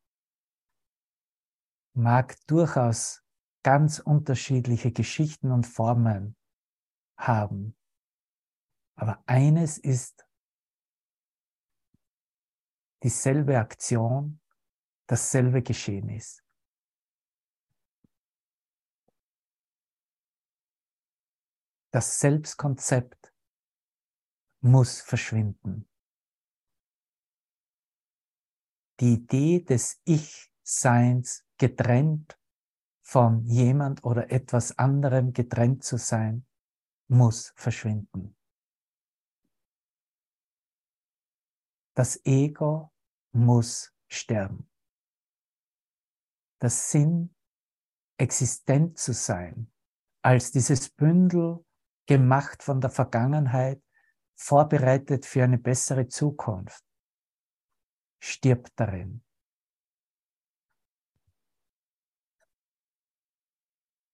[1.92, 3.22] mag durchaus
[3.62, 6.36] ganz unterschiedliche Geschichten und Formen
[7.16, 7.76] haben.
[8.96, 10.26] Aber eines ist
[13.02, 14.40] dieselbe Aktion,
[15.06, 16.44] dasselbe Geschehen ist.
[21.92, 23.34] Das Selbstkonzept
[24.60, 25.88] muss verschwinden.
[29.00, 32.39] Die Idee des Ich-Seins getrennt
[33.10, 36.46] von jemand oder etwas anderem getrennt zu sein,
[37.08, 38.36] muss verschwinden.
[41.96, 42.92] Das Ego
[43.32, 44.70] muss sterben.
[46.60, 47.34] Das Sinn,
[48.16, 49.72] existent zu sein,
[50.22, 51.66] als dieses Bündel
[52.06, 53.82] gemacht von der Vergangenheit,
[54.36, 56.84] vorbereitet für eine bessere Zukunft,
[58.22, 59.24] stirbt darin.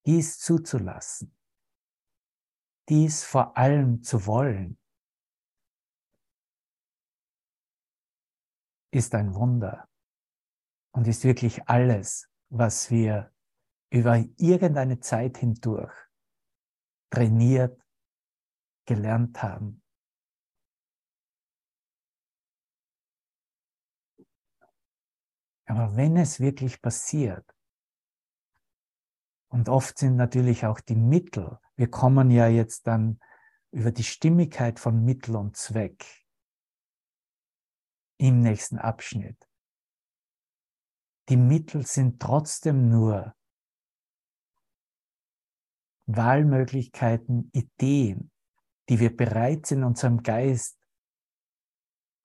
[0.07, 1.37] Dies zuzulassen,
[2.89, 4.79] dies vor allem zu wollen,
[8.93, 9.89] ist ein Wunder
[10.93, 13.35] und ist wirklich alles, was wir
[13.91, 15.93] über irgendeine Zeit hindurch
[17.11, 17.83] trainiert,
[18.87, 19.83] gelernt haben.
[25.67, 27.56] Aber wenn es wirklich passiert,
[29.57, 33.19] und oft sind natürlich auch die Mittel, wir kommen ja jetzt dann
[33.71, 36.05] über die Stimmigkeit von Mittel und Zweck
[38.19, 39.49] im nächsten Abschnitt.
[41.31, 43.35] Die Mittel sind trotzdem nur
[46.05, 48.31] Wahlmöglichkeiten, Ideen,
[48.91, 50.79] die wir bereits in unserem Geist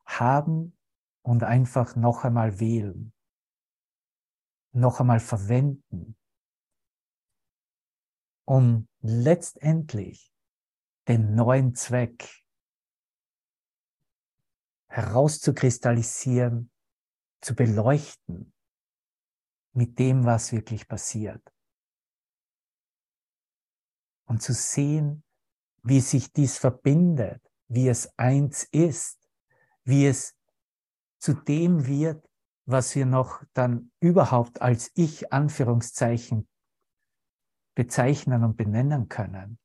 [0.06, 0.78] haben
[1.22, 3.14] und einfach noch einmal wählen,
[4.74, 6.18] noch einmal verwenden,
[8.52, 10.30] um letztendlich
[11.08, 12.28] den neuen Zweck
[14.88, 16.70] herauszukristallisieren,
[17.40, 18.52] zu beleuchten
[19.72, 21.42] mit dem, was wirklich passiert.
[24.26, 25.24] Und zu sehen,
[25.84, 29.30] wie sich dies verbindet, wie es eins ist,
[29.86, 30.36] wie es
[31.20, 32.30] zu dem wird,
[32.66, 36.50] was wir noch dann überhaupt als Ich Anführungszeichen
[37.76, 39.60] bezeichnen und benennen können.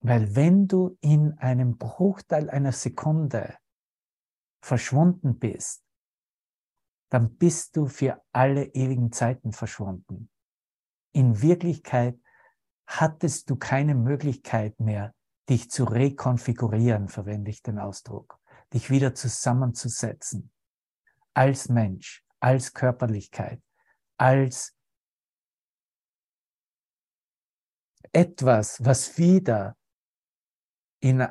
[0.00, 3.56] Weil wenn du in einem Bruchteil einer Sekunde
[4.60, 5.82] verschwunden bist,
[7.10, 10.30] dann bist du für alle ewigen Zeiten verschwunden.
[11.12, 12.18] In Wirklichkeit
[12.86, 15.14] hattest du keine Möglichkeit mehr,
[15.48, 18.38] dich zu rekonfigurieren, verwende ich den Ausdruck,
[18.72, 20.52] dich wieder zusammenzusetzen,
[21.34, 23.62] als Mensch, als Körperlichkeit,
[24.18, 24.77] als
[28.12, 29.76] etwas, was wieder
[31.00, 31.26] in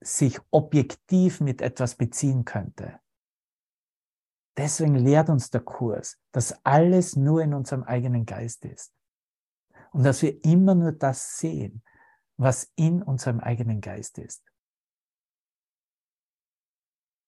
[0.00, 3.00] sich objektiv mit etwas beziehen könnte.
[4.56, 8.92] Deswegen lehrt uns der Kurs, dass alles nur in unserem eigenen Geist ist.
[9.92, 11.82] Und dass wir immer nur das sehen,
[12.38, 14.42] was in unserem eigenen Geist ist.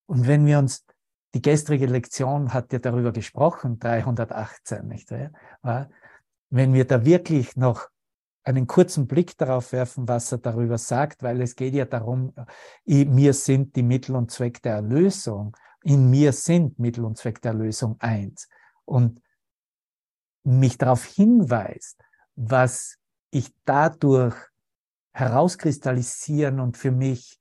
[0.06, 0.86] Und wenn wir uns,
[1.34, 5.10] die gestrige Lektion hat ja darüber gesprochen, 318, nicht
[5.60, 5.90] wahr?
[6.50, 7.90] Wenn wir da wirklich noch
[8.48, 12.32] einen kurzen Blick darauf werfen, was er darüber sagt, weil es geht ja darum,
[12.86, 17.52] mir sind die Mittel und Zweck der Erlösung, in mir sind Mittel und Zweck der
[17.52, 18.48] Erlösung eins.
[18.86, 19.20] Und
[20.44, 22.00] mich darauf hinweist,
[22.36, 22.96] was
[23.30, 24.34] ich dadurch
[25.12, 27.38] herauskristallisieren und für mich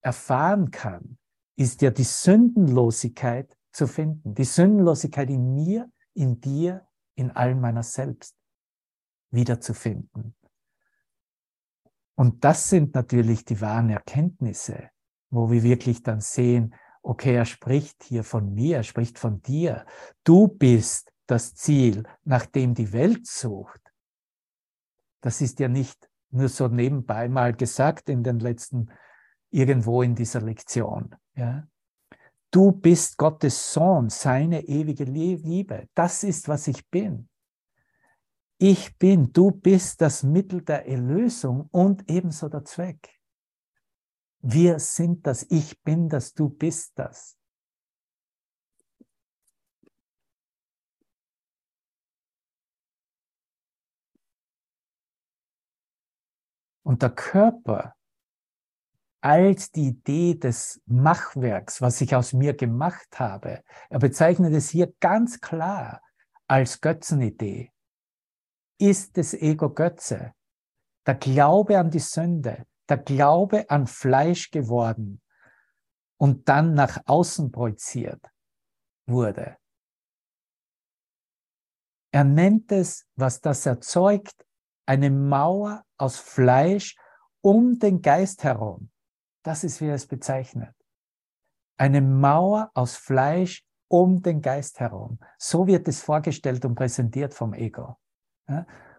[0.00, 1.18] erfahren kann,
[1.54, 4.34] ist ja die Sündenlosigkeit zu finden.
[4.34, 6.84] Die Sündenlosigkeit in mir, in dir,
[7.14, 8.34] in allen meiner selbst
[9.30, 10.34] wiederzufinden.
[12.18, 14.90] Und das sind natürlich die wahren Erkenntnisse,
[15.30, 19.86] wo wir wirklich dann sehen, okay, er spricht hier von mir, er spricht von dir.
[20.24, 23.80] Du bist das Ziel, nach dem die Welt sucht.
[25.20, 28.90] Das ist ja nicht nur so nebenbei mal gesagt in den letzten,
[29.50, 31.14] irgendwo in dieser Lektion.
[31.36, 31.68] Ja?
[32.50, 35.88] Du bist Gottes Sohn, seine ewige Liebe.
[35.94, 37.27] Das ist, was ich bin.
[38.60, 43.08] Ich bin, du bist das Mittel der Erlösung und ebenso der Zweck.
[44.40, 47.38] Wir sind das, ich bin das, du bist das.
[56.82, 57.94] Und der Körper
[59.20, 64.92] als die Idee des Machwerks, was ich aus mir gemacht habe, er bezeichnet es hier
[64.98, 66.02] ganz klar
[66.46, 67.72] als Götzenidee,
[68.78, 70.32] ist das Ego Götze.
[71.06, 75.20] Der Glaube an die Sünde, der Glaube an Fleisch geworden
[76.18, 78.20] und dann nach außen projiziert
[79.06, 79.56] wurde.
[82.12, 84.46] Er nennt es, was das erzeugt,
[84.86, 86.96] eine Mauer aus Fleisch
[87.42, 88.90] um den Geist herum.
[89.42, 90.74] Das ist, wie er es bezeichnet.
[91.76, 95.18] Eine Mauer aus Fleisch um den Geist herum.
[95.38, 97.98] So wird es vorgestellt und präsentiert vom Ego.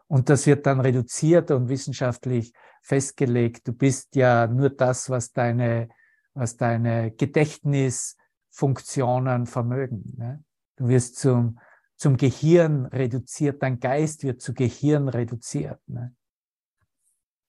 [0.07, 3.67] Und das wird dann reduziert und wissenschaftlich festgelegt.
[3.67, 5.89] Du bist ja nur das, was deine,
[6.33, 10.43] was deine Gedächtnisfunktionen vermögen.
[10.77, 11.59] Du wirst zum,
[11.95, 15.79] zum Gehirn reduziert, dein Geist wird zu Gehirn reduziert.
[15.87, 16.15] Ne?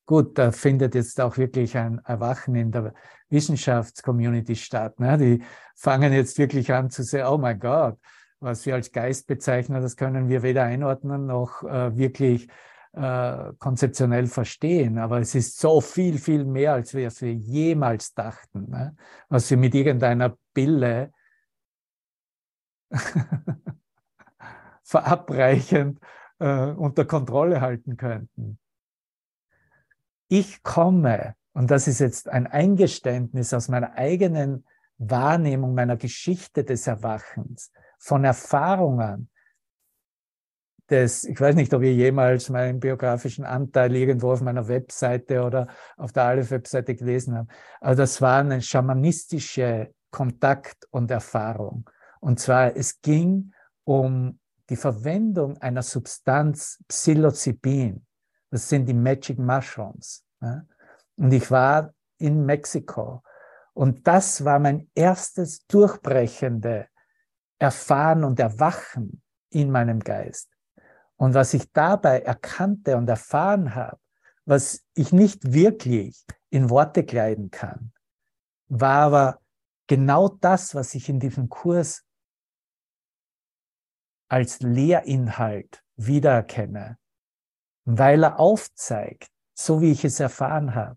[0.05, 2.93] Gut, da findet jetzt auch wirklich ein Erwachen in der
[3.29, 4.99] Wissenschaftscommunity statt.
[4.99, 5.17] Ne?
[5.17, 5.41] Die
[5.77, 7.97] fangen jetzt wirklich an zu sagen, oh mein Gott,
[8.41, 12.49] was wir als Geist bezeichnen, das können wir weder einordnen noch äh, wirklich
[12.93, 14.99] äh, konzeptionell verstehen.
[14.99, 18.97] Aber es ist so viel, viel mehr, als wir, als wir jemals dachten, ne?
[19.29, 21.13] was wir mit irgendeiner Pille
[24.83, 26.01] verabreichend
[26.41, 28.59] äh, unter Kontrolle halten könnten.
[30.29, 34.65] Ich komme, und das ist jetzt ein Eingeständnis aus meiner eigenen
[34.99, 39.31] Wahrnehmung, meiner Geschichte des Erwachens, von Erfahrungen,
[40.91, 45.69] des, ich weiß nicht, ob ihr jemals meinen biografischen Anteil irgendwo auf meiner Webseite oder
[45.97, 47.53] auf der Aleph-Webseite gelesen habt.
[47.81, 51.89] Aber das war eine schamanistische Kontakt und Erfahrung.
[52.19, 53.53] Und zwar, es ging
[53.85, 58.05] um die Verwendung einer Substanz Psilocybin.
[58.51, 60.25] Das sind die Magic Mushrooms.
[61.17, 63.23] Und ich war in Mexiko.
[63.75, 66.89] Und das war mein erstes durchbrechende
[67.61, 70.51] Erfahren und Erwachen in meinem Geist.
[71.17, 74.01] Und was ich dabei erkannte und erfahren habe,
[74.47, 77.93] was ich nicht wirklich in Worte kleiden kann,
[78.69, 79.41] war aber
[79.87, 82.05] genau das, was ich in diesem Kurs
[84.29, 86.99] als Lehrinhalt wiedererkenne,
[87.85, 90.97] weil er aufzeigt, so wie ich es erfahren habe,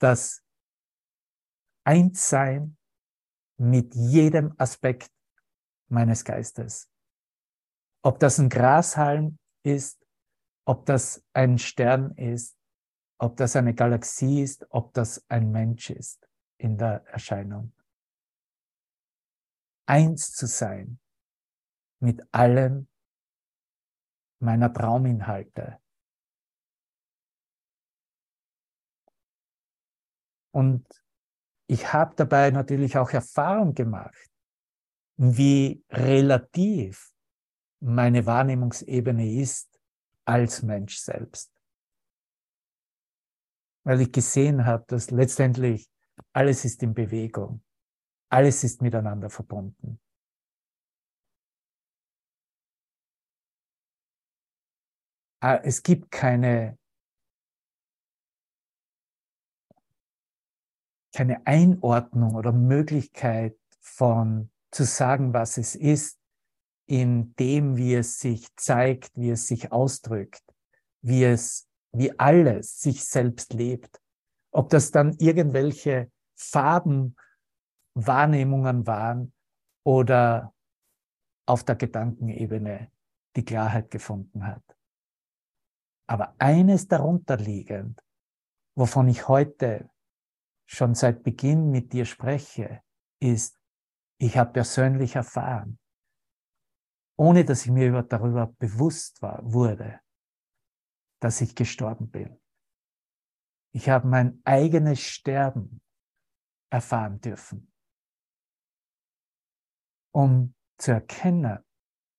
[0.00, 0.42] dass
[1.84, 2.76] Einssein
[3.58, 5.10] mit jedem Aspekt
[5.88, 6.90] meines Geistes.
[8.02, 10.04] Ob das ein Grashalm ist,
[10.64, 12.56] ob das ein Stern ist,
[13.18, 16.28] ob das eine Galaxie ist, ob das ein Mensch ist
[16.58, 17.72] in der Erscheinung.
[19.86, 20.98] Eins zu sein
[22.00, 22.88] mit allen
[24.40, 25.80] meiner Trauminhalte.
[30.52, 30.86] Und
[31.68, 34.30] ich habe dabei natürlich auch Erfahrung gemacht,
[35.16, 37.12] wie relativ
[37.80, 39.80] meine Wahrnehmungsebene ist
[40.24, 41.52] als Mensch selbst.
[43.84, 45.88] Weil ich gesehen habe, dass letztendlich
[46.32, 47.62] alles ist in Bewegung,
[48.30, 50.00] alles ist miteinander verbunden.
[55.40, 56.78] Ah, es gibt keine,
[61.14, 66.20] keine Einordnung oder Möglichkeit von zu sagen, was es ist,
[66.86, 70.44] in dem, wie es sich zeigt, wie es sich ausdrückt,
[71.00, 73.98] wie es, wie alles sich selbst lebt.
[74.52, 79.32] Ob das dann irgendwelche Farbenwahrnehmungen waren
[79.82, 80.52] oder
[81.46, 82.92] auf der Gedankenebene
[83.34, 84.76] die Klarheit gefunden hat.
[86.06, 88.02] Aber eines darunter liegend,
[88.74, 89.88] wovon ich heute
[90.66, 92.82] schon seit Beginn mit dir spreche,
[93.20, 93.58] ist,
[94.18, 95.78] ich habe persönlich erfahren,
[97.18, 100.00] ohne dass ich mir darüber bewusst war, wurde,
[101.20, 102.40] dass ich gestorben bin.
[103.72, 105.80] Ich habe mein eigenes Sterben
[106.70, 107.72] erfahren dürfen,
[110.12, 111.58] um zu erkennen,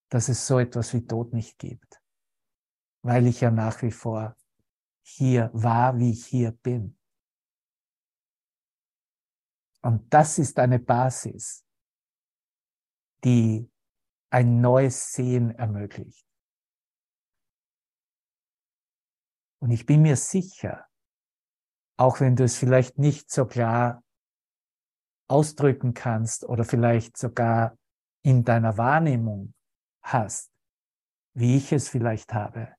[0.09, 2.01] dass es so etwas wie Tod nicht gibt,
[3.03, 4.35] weil ich ja nach wie vor
[5.03, 6.97] hier war, wie ich hier bin.
[9.81, 11.66] Und das ist eine Basis,
[13.23, 13.69] die
[14.29, 16.25] ein neues Sehen ermöglicht.
[19.59, 20.85] Und ich bin mir sicher,
[21.97, 24.03] auch wenn du es vielleicht nicht so klar
[25.29, 27.77] ausdrücken kannst oder vielleicht sogar
[28.23, 29.53] in deiner Wahrnehmung
[30.03, 30.51] hast,
[31.33, 32.75] wie ich es vielleicht habe,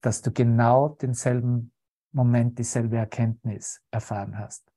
[0.00, 1.72] dass du genau denselben
[2.12, 4.72] Moment, dieselbe Erkenntnis erfahren hast.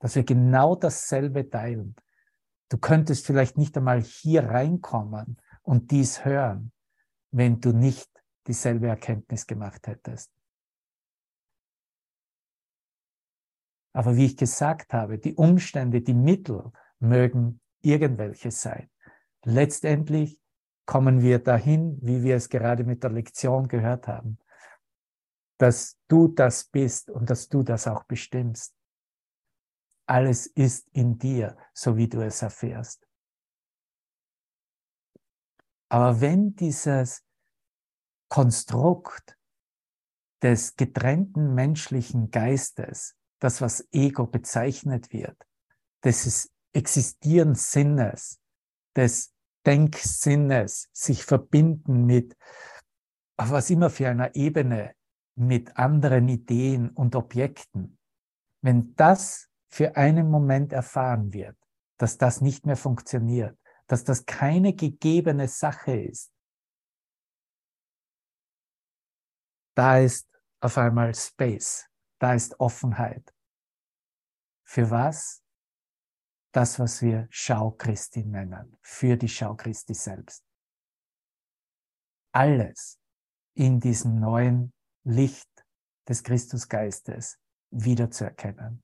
[0.00, 1.94] Dass wir genau dasselbe teilen.
[2.68, 6.72] Du könntest vielleicht nicht einmal hier reinkommen und dies hören,
[7.30, 8.10] wenn du nicht
[8.46, 10.32] dieselbe Erkenntnis gemacht hättest.
[13.92, 18.90] Aber wie ich gesagt habe, die Umstände, die Mittel mögen irgendwelche sein.
[19.44, 20.40] Letztendlich
[20.86, 24.38] kommen wir dahin, wie wir es gerade mit der Lektion gehört haben,
[25.58, 28.77] dass du das bist und dass du das auch bestimmst.
[30.08, 33.06] Alles ist in dir, so wie du es erfährst.
[35.90, 37.22] Aber wenn dieses
[38.28, 39.36] Konstrukt
[40.42, 45.36] des getrennten menschlichen Geistes das, was Ego bezeichnet wird,
[46.02, 48.40] des Existierens-Sinnes,
[48.96, 49.34] des
[49.66, 52.34] Denksinnes, sich verbinden mit,
[53.36, 54.94] auf was immer für einer Ebene,
[55.34, 57.98] mit anderen Ideen und Objekten.
[58.62, 61.56] Wenn das für einen Moment erfahren wird,
[61.98, 66.32] dass das nicht mehr funktioniert, dass das keine gegebene Sache ist,
[69.74, 70.28] da ist
[70.60, 71.88] auf einmal Space,
[72.18, 73.32] da ist Offenheit.
[74.64, 75.42] Für was?
[76.52, 80.44] Das, was wir Schau Christi nennen, für die Schau Christi selbst.
[82.32, 82.98] Alles
[83.54, 84.72] in diesem neuen
[85.04, 85.48] Licht
[86.08, 87.38] des Christusgeistes
[87.70, 88.82] wiederzuerkennen.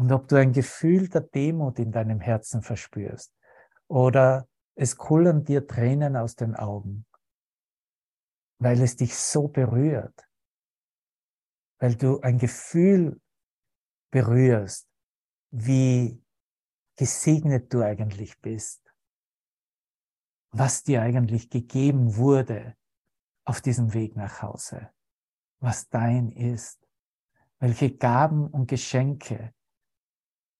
[0.00, 3.36] Und ob du ein Gefühl der Demut in deinem Herzen verspürst
[3.86, 7.04] oder es kullern dir Tränen aus den Augen,
[8.58, 10.26] weil es dich so berührt,
[11.80, 13.20] weil du ein Gefühl
[14.10, 14.88] berührst,
[15.50, 16.24] wie
[16.96, 18.80] gesegnet du eigentlich bist,
[20.50, 22.74] was dir eigentlich gegeben wurde
[23.44, 24.90] auf diesem Weg nach Hause,
[25.58, 26.88] was dein ist,
[27.58, 29.52] welche Gaben und Geschenke,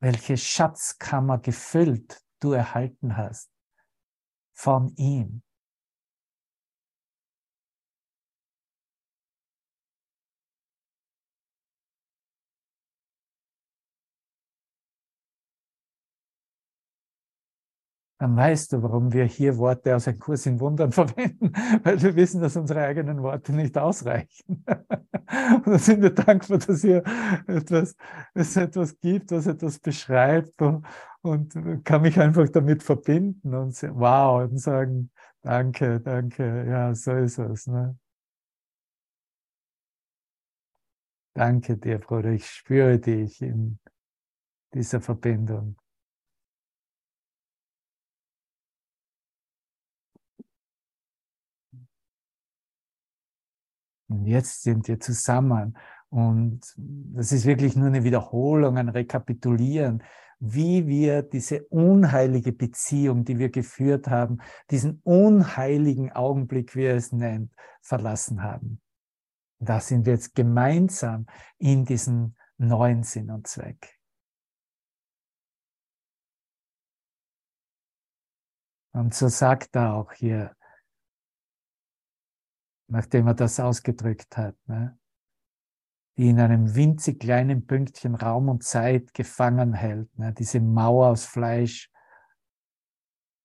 [0.00, 3.50] welche Schatzkammer gefüllt du erhalten hast
[4.52, 5.42] von ihm,
[18.20, 21.52] dann weißt du, warum wir hier Worte aus einem Kurs in Wundern verwenden,
[21.82, 24.62] weil wir wissen, dass unsere eigenen Worte nicht ausreichen.
[25.54, 27.02] Und dann sind wir dankbar, dass hier
[27.46, 27.96] etwas,
[28.34, 30.84] es etwas gibt, was etwas beschreibt und,
[31.22, 35.12] und kann mich einfach damit verbinden und wow und sagen,
[35.42, 37.68] danke, danke, ja, so ist es.
[37.68, 37.96] Ne?
[41.34, 43.78] Danke dir, Bruder, ich spüre dich in
[44.74, 45.76] dieser Verbindung.
[54.10, 55.78] Und jetzt sind wir zusammen.
[56.08, 60.02] Und das ist wirklich nur eine Wiederholung, ein Rekapitulieren,
[60.40, 64.38] wie wir diese unheilige Beziehung, die wir geführt haben,
[64.70, 67.52] diesen unheiligen Augenblick, wie er es nennt,
[67.82, 68.80] verlassen haben.
[69.60, 71.26] Da sind wir jetzt gemeinsam
[71.58, 74.00] in diesem neuen Sinn und Zweck.
[78.92, 80.56] Und so sagt er auch hier,
[82.90, 84.98] nachdem er das ausgedrückt hat, ne?
[86.16, 90.32] die in einem winzig kleinen Pünktchen Raum und Zeit gefangen hält, ne?
[90.32, 91.90] diese Mauer aus Fleisch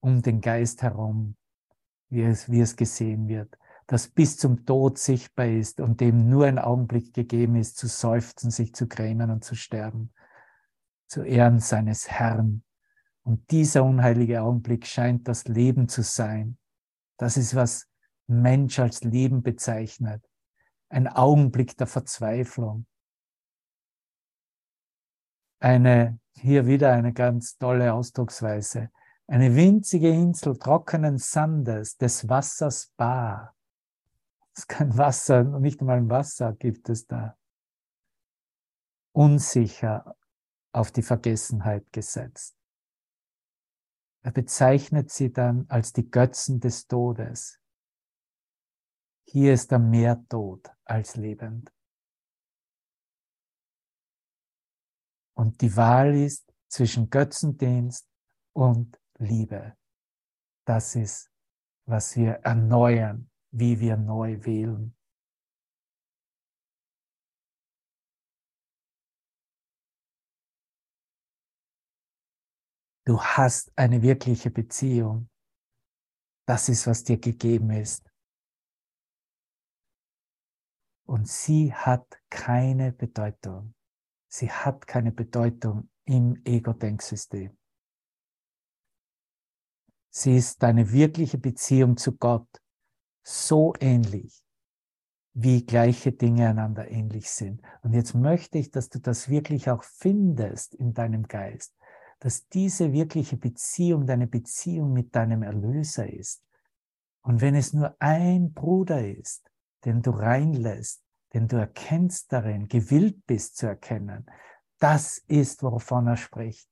[0.02, 1.36] um den Geist herum,
[2.10, 6.46] wie es, wie es gesehen wird, das bis zum Tod sichtbar ist und dem nur
[6.46, 10.12] ein Augenblick gegeben ist, zu seufzen, sich zu grämen und zu sterben,
[11.08, 12.64] zu Ehren seines Herrn.
[13.24, 16.58] Und dieser unheilige Augenblick scheint das Leben zu sein.
[17.18, 17.88] Das ist, was
[18.28, 20.24] Mensch als Leben bezeichnet.
[20.90, 22.86] Ein Augenblick der Verzweiflung.
[25.66, 28.92] eine, hier wieder eine ganz tolle Ausdrucksweise,
[29.28, 33.56] eine winzige Insel trockenen Sandes, des Wassers bar.
[34.54, 37.36] Es ist kein Wasser, nicht einmal ein Wasser gibt es da.
[39.12, 40.16] Unsicher
[40.72, 42.56] auf die Vergessenheit gesetzt.
[44.22, 47.60] Er bezeichnet sie dann als die Götzen des Todes.
[49.28, 51.72] Hier ist er mehr tot als lebend.
[55.38, 58.08] Und die Wahl ist zwischen Götzendienst
[58.54, 59.76] und Liebe.
[60.66, 61.32] Das ist,
[61.88, 64.96] was wir erneuern, wie wir neu wählen.
[73.08, 75.30] Du hast eine wirkliche Beziehung.
[76.48, 78.04] Das ist, was dir gegeben ist.
[81.06, 83.74] Und sie hat keine Bedeutung.
[84.28, 87.56] Sie hat keine Bedeutung im Ego-Denksystem.
[90.10, 92.48] Sie ist deine wirkliche Beziehung zu Gott
[93.24, 94.42] so ähnlich,
[95.34, 97.62] wie gleiche Dinge einander ähnlich sind.
[97.82, 101.76] Und jetzt möchte ich, dass du das wirklich auch findest in deinem Geist,
[102.20, 106.44] dass diese wirkliche Beziehung deine Beziehung mit deinem Erlöser ist.
[107.22, 109.52] Und wenn es nur ein Bruder ist,
[109.86, 114.26] den du reinlässt, den du erkennst darin, gewillt bist zu erkennen,
[114.80, 116.70] das ist, wovon er spricht.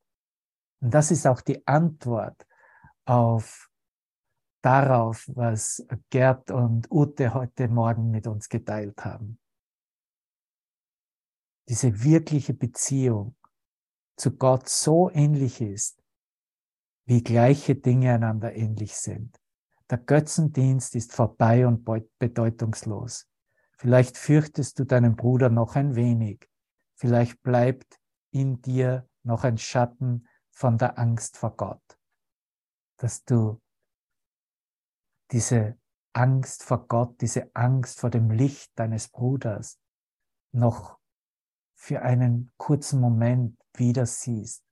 [0.81, 2.45] Und das ist auch die Antwort
[3.05, 3.69] auf
[4.61, 9.39] darauf, was Gerd und Ute heute Morgen mit uns geteilt haben.
[11.67, 13.35] Diese wirkliche Beziehung
[14.17, 16.01] zu Gott so ähnlich ist,
[17.05, 19.42] wie gleiche Dinge einander ähnlich sind.
[19.93, 21.87] Der Götzendienst ist vorbei und
[22.17, 23.27] bedeutungslos.
[23.77, 26.49] Vielleicht fürchtest du deinen Bruder noch ein wenig.
[26.95, 27.99] Vielleicht bleibt
[28.31, 31.83] in dir noch ein Schatten von der Angst vor Gott,
[32.97, 33.61] dass du
[35.29, 35.77] diese
[36.13, 39.79] Angst vor Gott, diese Angst vor dem Licht deines Bruders
[40.53, 40.97] noch
[41.75, 44.63] für einen kurzen Moment wieder siehst.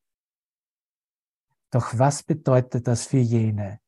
[1.69, 3.82] Doch was bedeutet das für jene,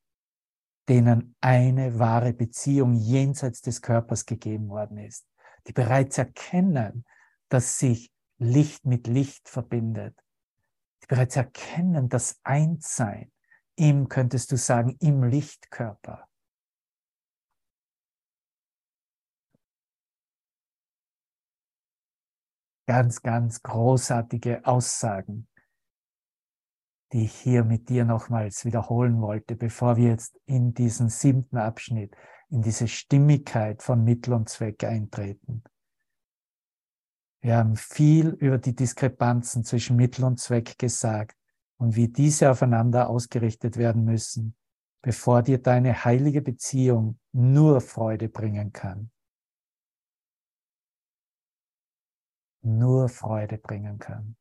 [0.90, 5.26] denen eine wahre Beziehung jenseits des Körpers gegeben worden ist,
[5.68, 7.06] die bereits erkennen,
[7.50, 10.18] dass sich Licht mit Licht verbindet,
[11.04, 13.32] die bereits erkennen, das Einssein
[13.76, 16.28] im, könntest du sagen, im Lichtkörper.
[22.86, 25.48] Ganz, ganz großartige Aussagen,
[27.14, 32.16] die ich hier mit dir nochmals wiederholen wollte, bevor wir jetzt in diesen siebten Abschnitt,
[32.50, 35.64] in diese Stimmigkeit von Mittel und Zweck eintreten.
[37.42, 41.38] Wir haben viel über die Diskrepanzen zwischen Mittel und Zweck gesagt
[41.78, 44.56] und wie diese aufeinander ausgerichtet werden müssen,
[45.02, 49.12] bevor dir deine heilige Beziehung nur Freude bringen kann.
[52.62, 54.36] Nur Freude bringen kann.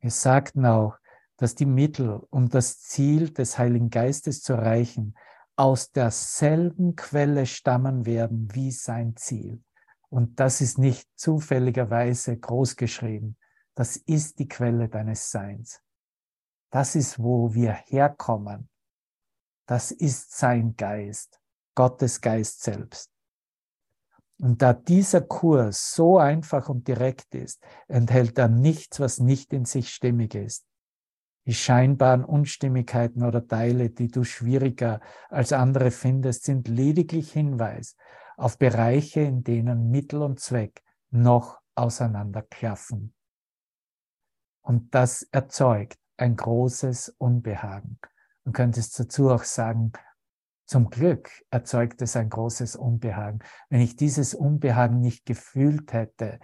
[0.00, 0.96] Wir sagten auch,
[1.36, 5.14] dass die Mittel, um das Ziel des Heiligen Geistes zu erreichen,
[5.56, 9.62] aus derselben Quelle stammen werden wie sein Ziel.
[10.08, 13.36] Und das ist nicht zufälligerweise groß geschrieben.
[13.74, 15.82] Das ist die Quelle deines Seins.
[16.70, 18.68] Das ist, wo wir herkommen.
[19.66, 21.40] Das ist sein Geist,
[21.74, 23.15] Gottes Geist selbst.
[24.38, 29.64] Und da dieser Kurs so einfach und direkt ist, enthält er nichts, was nicht in
[29.64, 30.66] sich stimmig ist.
[31.46, 37.96] Die scheinbaren Unstimmigkeiten oder Teile, die du schwieriger als andere findest, sind lediglich Hinweis
[38.36, 43.14] auf Bereiche, in denen Mittel und Zweck noch auseinanderklaffen.
[44.60, 47.98] Und das erzeugt ein großes Unbehagen.
[48.44, 49.92] Du könntest dazu auch sagen,
[50.66, 53.38] zum Glück erzeugt es ein großes Unbehagen.
[53.70, 56.40] Wenn ich dieses Unbehagen nicht gefühlt hätte,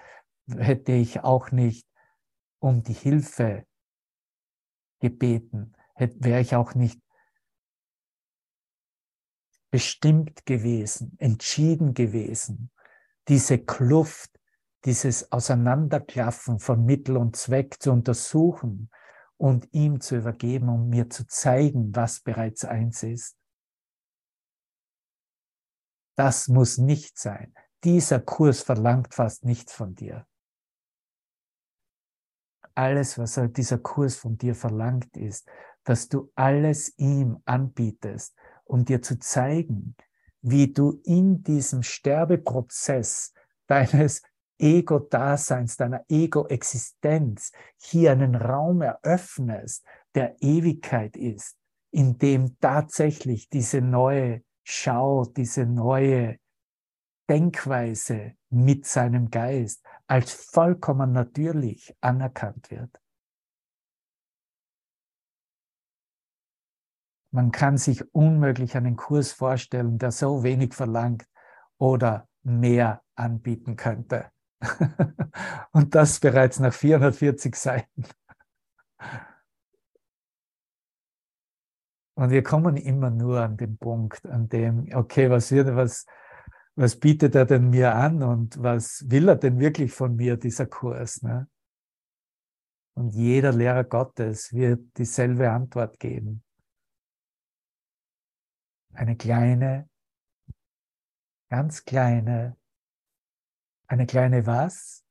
[0.48, 1.86] hätte ich auch nicht
[2.60, 3.66] um die Hilfe
[5.00, 7.00] gebeten, wäre ich auch nicht
[9.72, 12.70] bestimmt gewesen, entschieden gewesen,
[13.28, 14.30] diese Kluft,
[14.84, 18.90] dieses Auseinanderklaffen von Mittel und Zweck zu untersuchen
[19.36, 23.36] und ihm zu übergeben, um mir zu zeigen, was bereits eins ist.
[26.16, 27.54] Das muss nicht sein.
[27.84, 30.26] Dieser Kurs verlangt fast nichts von dir.
[32.74, 35.48] Alles, was dieser Kurs von dir verlangt, ist,
[35.84, 38.34] dass du alles ihm anbietest,
[38.64, 39.96] um dir zu zeigen,
[40.40, 43.32] wie du in diesem Sterbeprozess
[43.66, 44.22] deines
[44.58, 49.84] Ego-Daseins, deiner Ego-Existenz hier einen Raum eröffnest,
[50.14, 51.56] der Ewigkeit ist,
[51.90, 56.38] in dem tatsächlich diese neue Schau, diese neue
[57.28, 63.00] Denkweise mit seinem Geist als vollkommen natürlich anerkannt wird.
[67.34, 71.26] Man kann sich unmöglich einen Kurs vorstellen, der so wenig verlangt
[71.78, 74.30] oder mehr anbieten könnte.
[75.72, 78.04] Und das bereits nach 440 Seiten.
[82.14, 86.06] Und wir kommen immer nur an den Punkt, an dem, okay, was wird, was,
[86.74, 90.66] was bietet er denn mir an und was will er denn wirklich von mir, dieser
[90.66, 91.22] Kurs?
[91.22, 91.48] Ne?
[92.94, 96.44] Und jeder Lehrer Gottes wird dieselbe Antwort geben.
[98.92, 99.88] Eine kleine,
[101.48, 102.58] ganz kleine,
[103.86, 105.02] eine kleine was?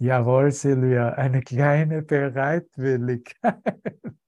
[0.00, 3.62] Jawohl, Silvia, eine kleine Bereitwilligkeit.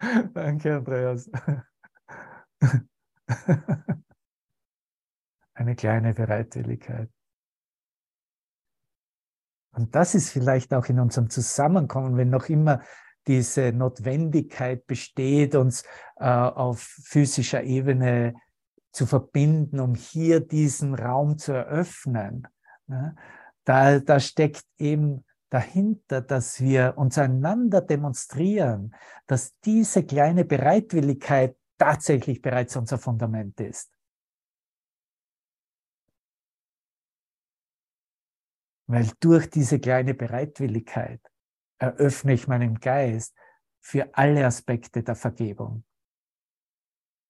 [0.34, 1.30] Danke, Andreas.
[5.54, 7.10] Eine kleine Bereitwilligkeit.
[9.72, 12.82] Und das ist vielleicht auch in unserem Zusammenkommen, wenn noch immer
[13.26, 15.82] diese Notwendigkeit besteht, uns
[16.16, 18.34] äh, auf physischer Ebene
[18.92, 22.48] zu verbinden, um hier diesen Raum zu eröffnen.
[22.86, 23.14] Ne?
[23.64, 28.94] Da, da steckt eben dahinter, dass wir uns einander demonstrieren,
[29.26, 33.90] dass diese kleine Bereitwilligkeit tatsächlich bereits unser Fundament ist.
[38.86, 41.20] Weil durch diese kleine Bereitwilligkeit
[41.78, 43.34] eröffne ich meinen Geist
[43.80, 45.84] für alle Aspekte der Vergebung.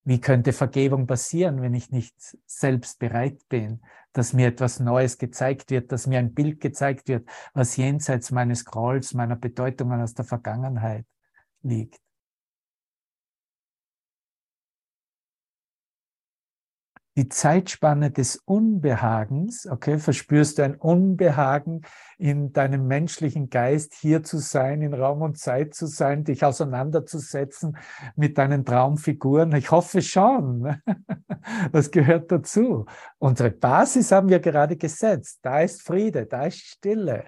[0.08, 2.14] Wie könnte Vergebung passieren, wenn ich nicht
[2.46, 3.82] selbst bereit bin,
[4.14, 8.64] dass mir etwas Neues gezeigt wird, dass mir ein Bild gezeigt wird, was jenseits meines
[8.64, 11.04] Grolls, meiner Bedeutungen aus der Vergangenheit
[11.60, 12.00] liegt?
[17.18, 21.80] Die Zeitspanne des Unbehagens, okay, verspürst du ein Unbehagen
[22.16, 27.76] in deinem menschlichen Geist, hier zu sein, in Raum und Zeit zu sein, dich auseinanderzusetzen
[28.14, 29.52] mit deinen Traumfiguren?
[29.56, 30.80] Ich hoffe schon.
[31.72, 32.84] Das gehört dazu.
[33.18, 35.38] Unsere Basis haben wir gerade gesetzt.
[35.40, 37.24] Da ist Friede, da ist Stille.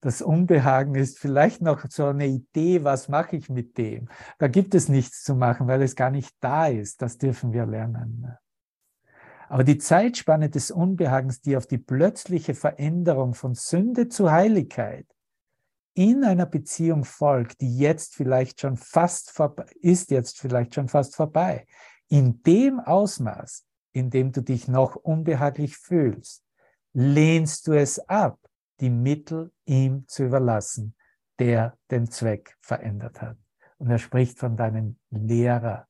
[0.00, 4.08] Das Unbehagen ist vielleicht noch so eine Idee, was mache ich mit dem?
[4.38, 7.02] Da gibt es nichts zu machen, weil es gar nicht da ist.
[7.02, 8.38] Das dürfen wir lernen.
[9.50, 15.08] Aber die Zeitspanne des Unbehagens, die auf die plötzliche Veränderung von Sünde zu Heiligkeit
[15.94, 21.16] in einer Beziehung folgt, die jetzt vielleicht schon fast vorbei, ist jetzt vielleicht schon fast
[21.16, 21.66] vorbei,
[22.08, 26.44] in dem Ausmaß, in dem du dich noch unbehaglich fühlst,
[26.92, 28.38] lehnst du es ab,
[28.78, 30.94] die Mittel ihm zu überlassen,
[31.40, 33.36] der den Zweck verändert hat.
[33.78, 35.88] Und er spricht von deinem Lehrer,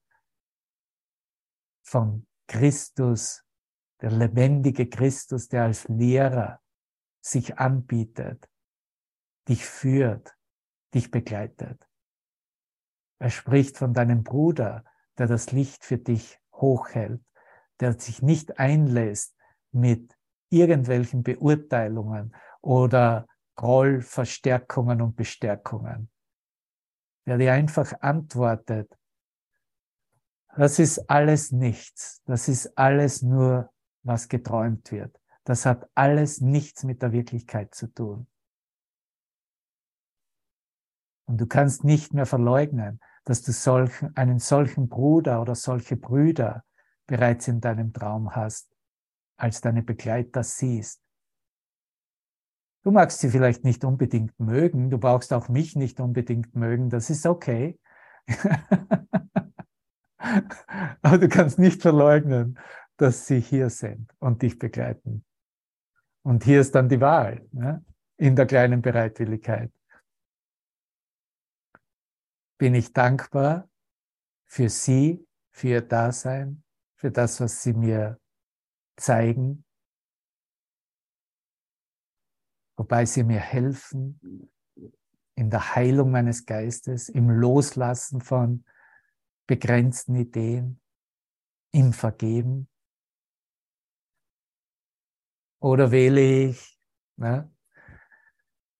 [1.82, 3.44] von Christus,
[4.02, 6.60] der lebendige Christus, der als Lehrer
[7.20, 8.48] sich anbietet,
[9.48, 10.36] dich führt,
[10.94, 11.86] dich begleitet.
[13.18, 14.84] Er spricht von deinem Bruder,
[15.18, 17.22] der das Licht für dich hochhält,
[17.80, 19.36] der sich nicht einlässt
[19.72, 20.16] mit
[20.48, 23.26] irgendwelchen Beurteilungen oder
[23.56, 26.10] Grollverstärkungen und Bestärkungen,
[27.26, 28.96] der dir einfach antwortet,
[30.56, 33.70] das ist alles nichts, das ist alles nur
[34.02, 35.18] was geträumt wird.
[35.44, 38.26] Das hat alles nichts mit der Wirklichkeit zu tun.
[41.26, 46.64] Und du kannst nicht mehr verleugnen, dass du solchen, einen solchen Bruder oder solche Brüder
[47.06, 48.68] bereits in deinem Traum hast,
[49.36, 51.00] als deine Begleiter siehst.
[52.82, 57.10] Du magst sie vielleicht nicht unbedingt mögen, du brauchst auch mich nicht unbedingt mögen, das
[57.10, 57.78] ist okay.
[61.02, 62.58] Aber du kannst nicht verleugnen,
[63.00, 65.24] dass sie hier sind und dich begleiten.
[66.22, 67.84] Und hier ist dann die Wahl ne?
[68.18, 69.72] in der kleinen Bereitwilligkeit.
[72.58, 73.70] Bin ich dankbar
[74.46, 76.62] für sie, für ihr Dasein,
[76.96, 78.20] für das, was sie mir
[78.98, 79.64] zeigen,
[82.76, 84.20] wobei sie mir helfen
[85.36, 88.64] in der Heilung meines Geistes, im Loslassen von
[89.46, 90.82] begrenzten Ideen,
[91.72, 92.68] im Vergeben.
[95.60, 96.80] Oder wähle ich
[97.16, 97.54] ne,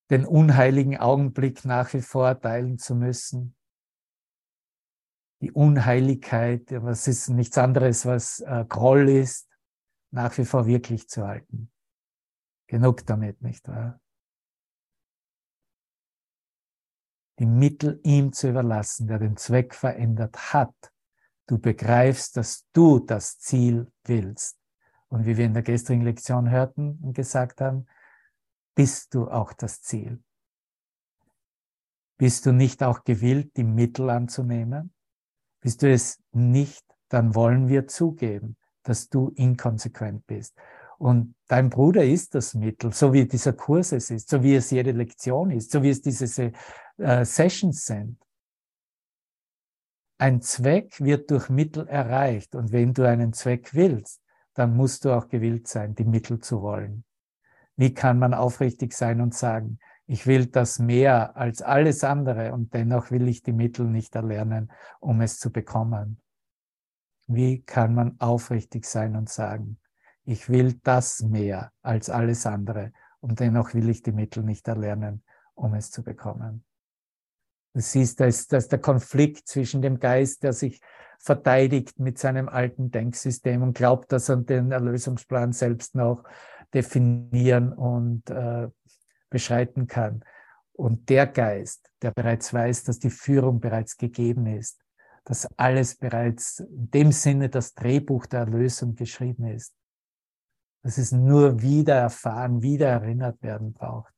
[0.09, 3.55] den unheiligen Augenblick nach wie vor teilen zu müssen?
[5.43, 9.49] Die Unheiligkeit, was ist nichts anderes, was äh, Groll ist,
[10.11, 11.71] nach wie vor wirklich zu halten.
[12.67, 14.01] Genug damit, nicht wahr?
[17.39, 20.93] Die Mittel ihm zu überlassen, der den Zweck verändert hat.
[21.47, 24.60] Du begreifst, dass du das Ziel willst.
[25.11, 27.87] Und wie wir in der gestrigen Lektion hörten und gesagt haben,
[28.75, 30.23] bist du auch das Ziel.
[32.17, 34.93] Bist du nicht auch gewillt, die Mittel anzunehmen?
[35.61, 40.57] Bist du es nicht, dann wollen wir zugeben, dass du inkonsequent bist.
[40.99, 44.71] Und dein Bruder ist das Mittel, so wie dieser Kurs es ist, so wie es
[44.71, 46.53] jede Lektion ist, so wie es diese
[46.99, 48.19] äh, Sessions sind.
[50.19, 52.55] Ein Zweck wird durch Mittel erreicht.
[52.55, 54.20] Und wenn du einen Zweck willst,
[54.55, 57.05] dann musst du auch gewillt sein, die Mittel zu wollen.
[57.77, 62.75] Wie kann man aufrichtig sein und sagen, ich will das mehr als alles andere und
[62.75, 66.21] dennoch will ich die Mittel nicht erlernen, um es zu bekommen.
[67.29, 69.79] Wie kann man aufrichtig sein und sagen,
[70.25, 75.23] ich will das mehr als alles andere und dennoch will ich die Mittel nicht erlernen,
[75.55, 76.65] um es zu bekommen.
[77.73, 80.81] Du siehst, da ist, da ist der Konflikt zwischen dem Geist, der sich
[81.21, 86.25] verteidigt mit seinem alten Denksystem und glaubt, dass er den Erlösungsplan selbst noch
[86.73, 88.69] definieren und äh,
[89.29, 90.25] beschreiten kann.
[90.73, 94.81] Und der Geist, der bereits weiß, dass die Führung bereits gegeben ist,
[95.25, 99.75] dass alles bereits in dem Sinne das Drehbuch der Erlösung geschrieben ist,
[100.83, 104.15] dass es nur wieder erfahren, wieder erinnert werden braucht.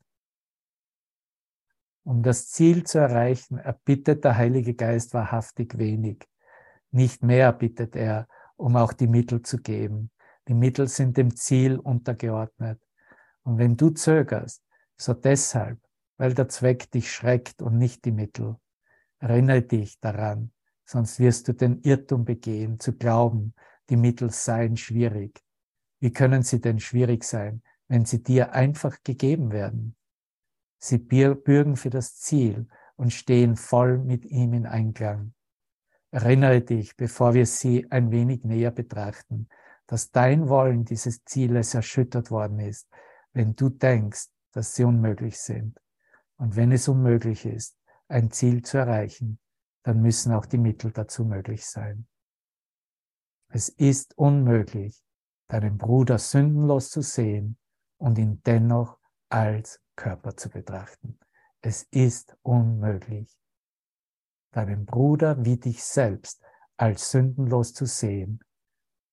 [2.04, 6.24] Um das Ziel zu erreichen, erbittet der Heilige Geist wahrhaftig wenig.
[6.92, 10.10] Nicht mehr bittet er, um auch die Mittel zu geben.
[10.46, 12.80] Die Mittel sind dem Ziel untergeordnet.
[13.42, 14.62] Und wenn du zögerst,
[14.96, 15.80] so deshalb,
[16.16, 18.56] weil der Zweck dich schreckt und nicht die Mittel.
[19.18, 20.52] Erinnere dich daran,
[20.84, 23.54] sonst wirst du den Irrtum begehen, zu glauben,
[23.90, 25.42] die Mittel seien schwierig.
[25.98, 29.96] Wie können sie denn schwierig sein, wenn sie dir einfach gegeben werden?
[30.78, 35.34] Sie bürgen für das Ziel und stehen voll mit ihm in Einklang.
[36.12, 39.48] Erinnere dich, bevor wir sie ein wenig näher betrachten,
[39.86, 42.86] dass dein Wollen dieses Zieles erschüttert worden ist,
[43.32, 45.80] wenn du denkst, dass sie unmöglich sind.
[46.36, 49.38] Und wenn es unmöglich ist, ein Ziel zu erreichen,
[49.84, 52.06] dann müssen auch die Mittel dazu möglich sein.
[53.48, 55.02] Es ist unmöglich,
[55.48, 57.56] deinen Bruder sündenlos zu sehen
[57.96, 58.98] und ihn dennoch
[59.30, 61.18] als Körper zu betrachten.
[61.62, 63.34] Es ist unmöglich,
[64.52, 66.42] deinen Bruder wie dich selbst
[66.76, 68.40] als sündenlos zu sehen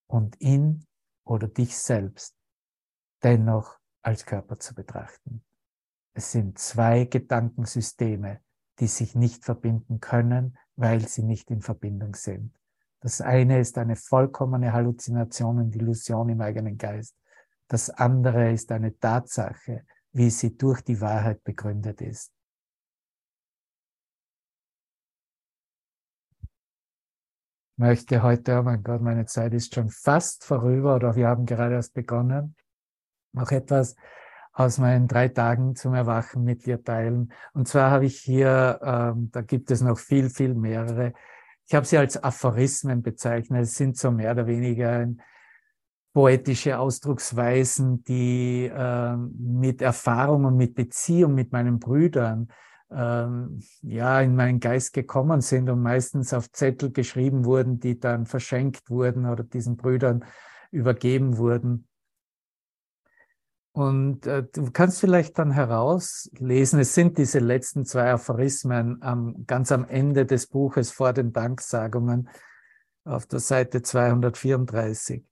[0.08, 0.86] und ihn
[1.24, 2.36] oder dich selbst
[3.24, 5.44] dennoch als Körper zu betrachten.
[6.14, 8.42] Es sind zwei Gedankensysteme,
[8.80, 12.54] die sich nicht verbinden können, weil sie nicht in Verbindung sind.
[13.02, 17.16] Das eine ist eine vollkommene Halluzination und Illusion im eigenen Geist.
[17.68, 22.32] Das andere ist eine Tatsache, wie sie durch die Wahrheit begründet ist.
[27.80, 31.76] Möchte heute, oh mein Gott, meine Zeit ist schon fast vorüber oder wir haben gerade
[31.76, 32.56] erst begonnen
[33.34, 33.96] noch etwas
[34.52, 37.32] aus meinen drei Tagen zum Erwachen mit dir teilen.
[37.54, 41.14] Und zwar habe ich hier, ähm, da gibt es noch viel, viel mehrere.
[41.66, 43.64] Ich habe sie als Aphorismen bezeichnet.
[43.64, 45.08] Es sind so mehr oder weniger
[46.14, 52.50] poetische Ausdrucksweisen, die äh, mit Erfahrung und mit Beziehung mit meinen Brüdern
[52.92, 58.26] ähm, ja in meinen Geist gekommen sind und meistens auf Zettel geschrieben wurden, die dann
[58.26, 60.26] verschenkt wurden oder diesen Brüdern
[60.72, 61.88] übergeben wurden.
[63.72, 69.72] Und äh, du kannst vielleicht dann herauslesen, es sind diese letzten zwei Aphorismen am, ganz
[69.72, 72.30] am Ende des Buches vor den Danksagungen
[73.06, 75.24] auf der Seite 234.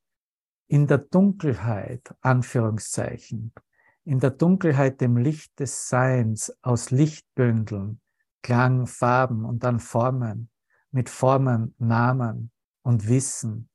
[0.69, 3.53] In der Dunkelheit, Anführungszeichen,
[4.07, 7.99] in der Dunkelheit dem Licht des Seins aus Lichtbündeln,
[8.41, 10.49] Klang, Farben und dann Formen,
[10.91, 12.49] mit Formen, Namen
[12.83, 13.69] und Wissen,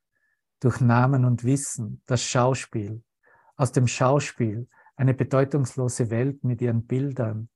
[0.59, 3.05] durch Namen und Wissen, das Schauspiel,
[3.57, 7.51] aus dem Schauspiel, eine bedeutungslose Welt mit ihren Bildern,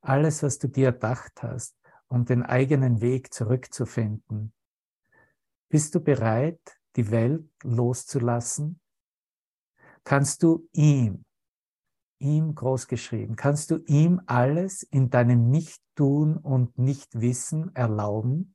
[0.00, 1.76] alles, was du dir erdacht hast,
[2.08, 4.52] um den eigenen Weg zurückzufinden.
[5.68, 8.80] Bist du bereit, die Welt loszulassen?
[10.02, 11.24] Kannst du ihm,
[12.18, 18.54] ihm großgeschrieben, kannst du ihm alles in deinem Nicht-Tun und Nicht-Wissen erlauben?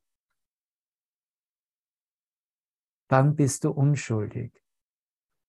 [3.08, 4.52] Dann bist du unschuldig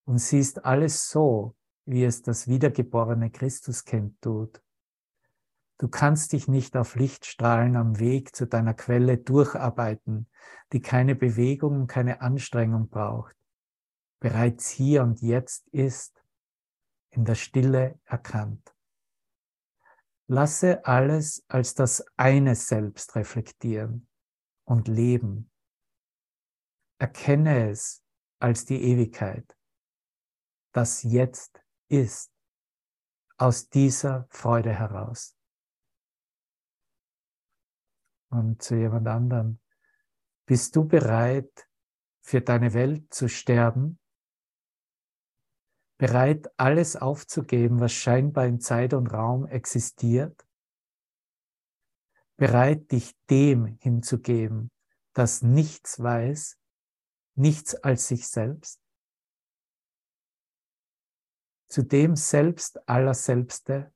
[0.05, 1.55] und siehst alles so,
[1.85, 4.61] wie es das wiedergeborene Christuskind tut.
[5.77, 10.27] Du kannst dich nicht auf Lichtstrahlen am Weg zu deiner Quelle durcharbeiten,
[10.71, 13.35] die keine Bewegung und keine Anstrengung braucht,
[14.19, 16.24] bereits hier und jetzt ist.
[17.15, 18.75] In der Stille erkannt.
[20.27, 24.07] Lasse alles als das eine Selbst reflektieren
[24.65, 25.51] und leben.
[26.99, 28.03] Erkenne es
[28.39, 29.55] als die Ewigkeit,
[30.71, 32.31] das jetzt ist,
[33.37, 35.37] aus dieser Freude heraus.
[38.29, 39.61] Und zu jemand anderen,
[40.45, 41.69] bist du bereit,
[42.21, 43.99] für deine Welt zu sterben?
[45.97, 50.45] Bereit, alles aufzugeben, was scheinbar in Zeit und Raum existiert?
[52.35, 54.71] Bereit, dich dem hinzugeben,
[55.13, 56.59] das nichts weiß,
[57.35, 58.81] nichts als sich selbst?
[61.69, 63.93] Zu dem Selbst aller Selbste,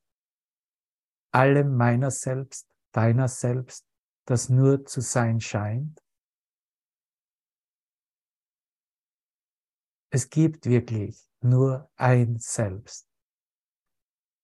[1.31, 3.85] allem meiner Selbst, deiner Selbst,
[4.25, 6.01] das nur zu sein scheint?
[10.11, 13.07] Es gibt wirklich nur ein Selbst.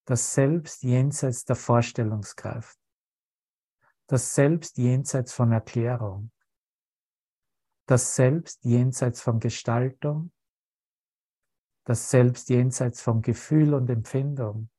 [0.05, 2.79] Das Selbst jenseits der Vorstellungskraft.
[4.07, 6.31] Das Selbst jenseits von Erklärung.
[7.87, 10.31] Das Selbst jenseits von Gestaltung.
[11.85, 14.69] Das Selbst jenseits von Gefühl und Empfindung.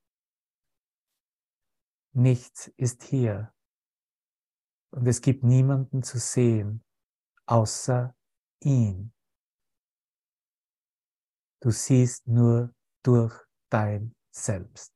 [2.12, 3.52] Nichts ist hier.
[4.90, 6.84] Und es gibt niemanden zu sehen,
[7.46, 8.16] außer
[8.60, 9.12] ihn.
[11.60, 13.34] Du siehst nur durch
[13.70, 14.92] dein Selbst.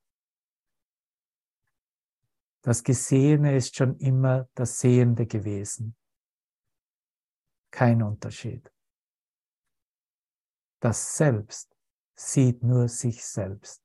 [2.62, 5.96] Das Gesehene ist schon immer das Sehende gewesen.
[7.70, 8.70] Kein Unterschied.
[10.80, 11.74] Das Selbst
[12.14, 13.82] sieht nur sich selbst.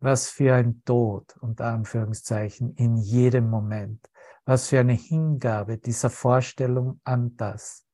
[0.00, 4.08] Was für ein Tod, unter Anführungszeichen, in jedem Moment.
[4.44, 7.87] Was für eine Hingabe dieser Vorstellung an das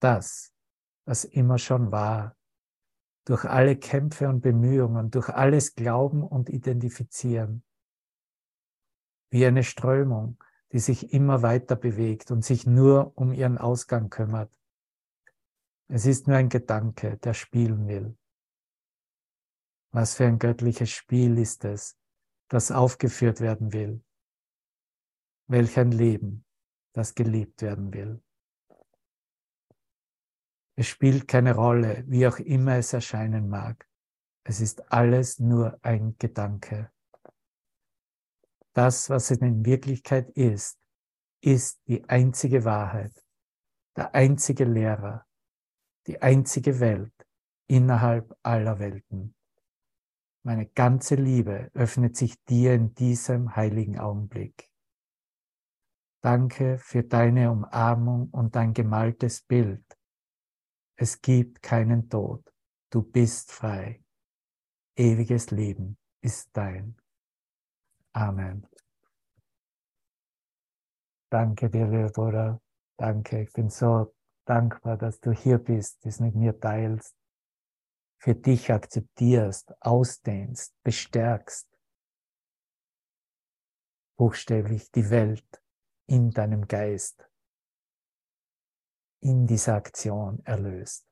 [0.00, 0.52] das,
[1.04, 2.36] was immer schon war,
[3.24, 7.64] durch alle Kämpfe und Bemühungen, durch alles Glauben und Identifizieren,
[9.30, 10.42] wie eine Strömung,
[10.72, 14.52] die sich immer weiter bewegt und sich nur um ihren Ausgang kümmert.
[15.88, 18.16] Es ist nur ein Gedanke, der spielen will.
[19.92, 21.96] Was für ein göttliches Spiel ist es,
[22.48, 24.04] das aufgeführt werden will?
[25.48, 26.44] Welch ein Leben,
[26.92, 28.22] das geliebt werden will.
[30.78, 33.88] Es spielt keine Rolle, wie auch immer es erscheinen mag.
[34.44, 36.92] Es ist alles nur ein Gedanke.
[38.74, 40.78] Das, was es in Wirklichkeit ist,
[41.40, 43.24] ist die einzige Wahrheit,
[43.96, 45.26] der einzige Lehrer,
[46.06, 47.14] die einzige Welt
[47.68, 49.34] innerhalb aller Welten.
[50.44, 54.70] Meine ganze Liebe öffnet sich dir in diesem heiligen Augenblick.
[56.22, 59.95] Danke für deine Umarmung und dein gemaltes Bild
[60.96, 62.52] es gibt keinen Tod.
[62.90, 64.02] Du bist frei.
[64.96, 66.96] Ewiges Leben ist dein.
[68.12, 68.66] Amen.
[71.30, 72.62] Danke dir, lieber Bruder.
[72.96, 73.42] Danke.
[73.42, 74.14] Ich bin so
[74.46, 77.14] dankbar, dass du hier bist, das mit mir teilst,
[78.18, 81.68] für dich akzeptierst, ausdehnst, bestärkst.
[84.16, 85.62] Buchstäblich die Welt
[86.06, 87.25] in deinem Geist
[89.26, 91.04] in dieser Aktion erlöst.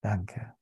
[0.00, 0.56] Danke.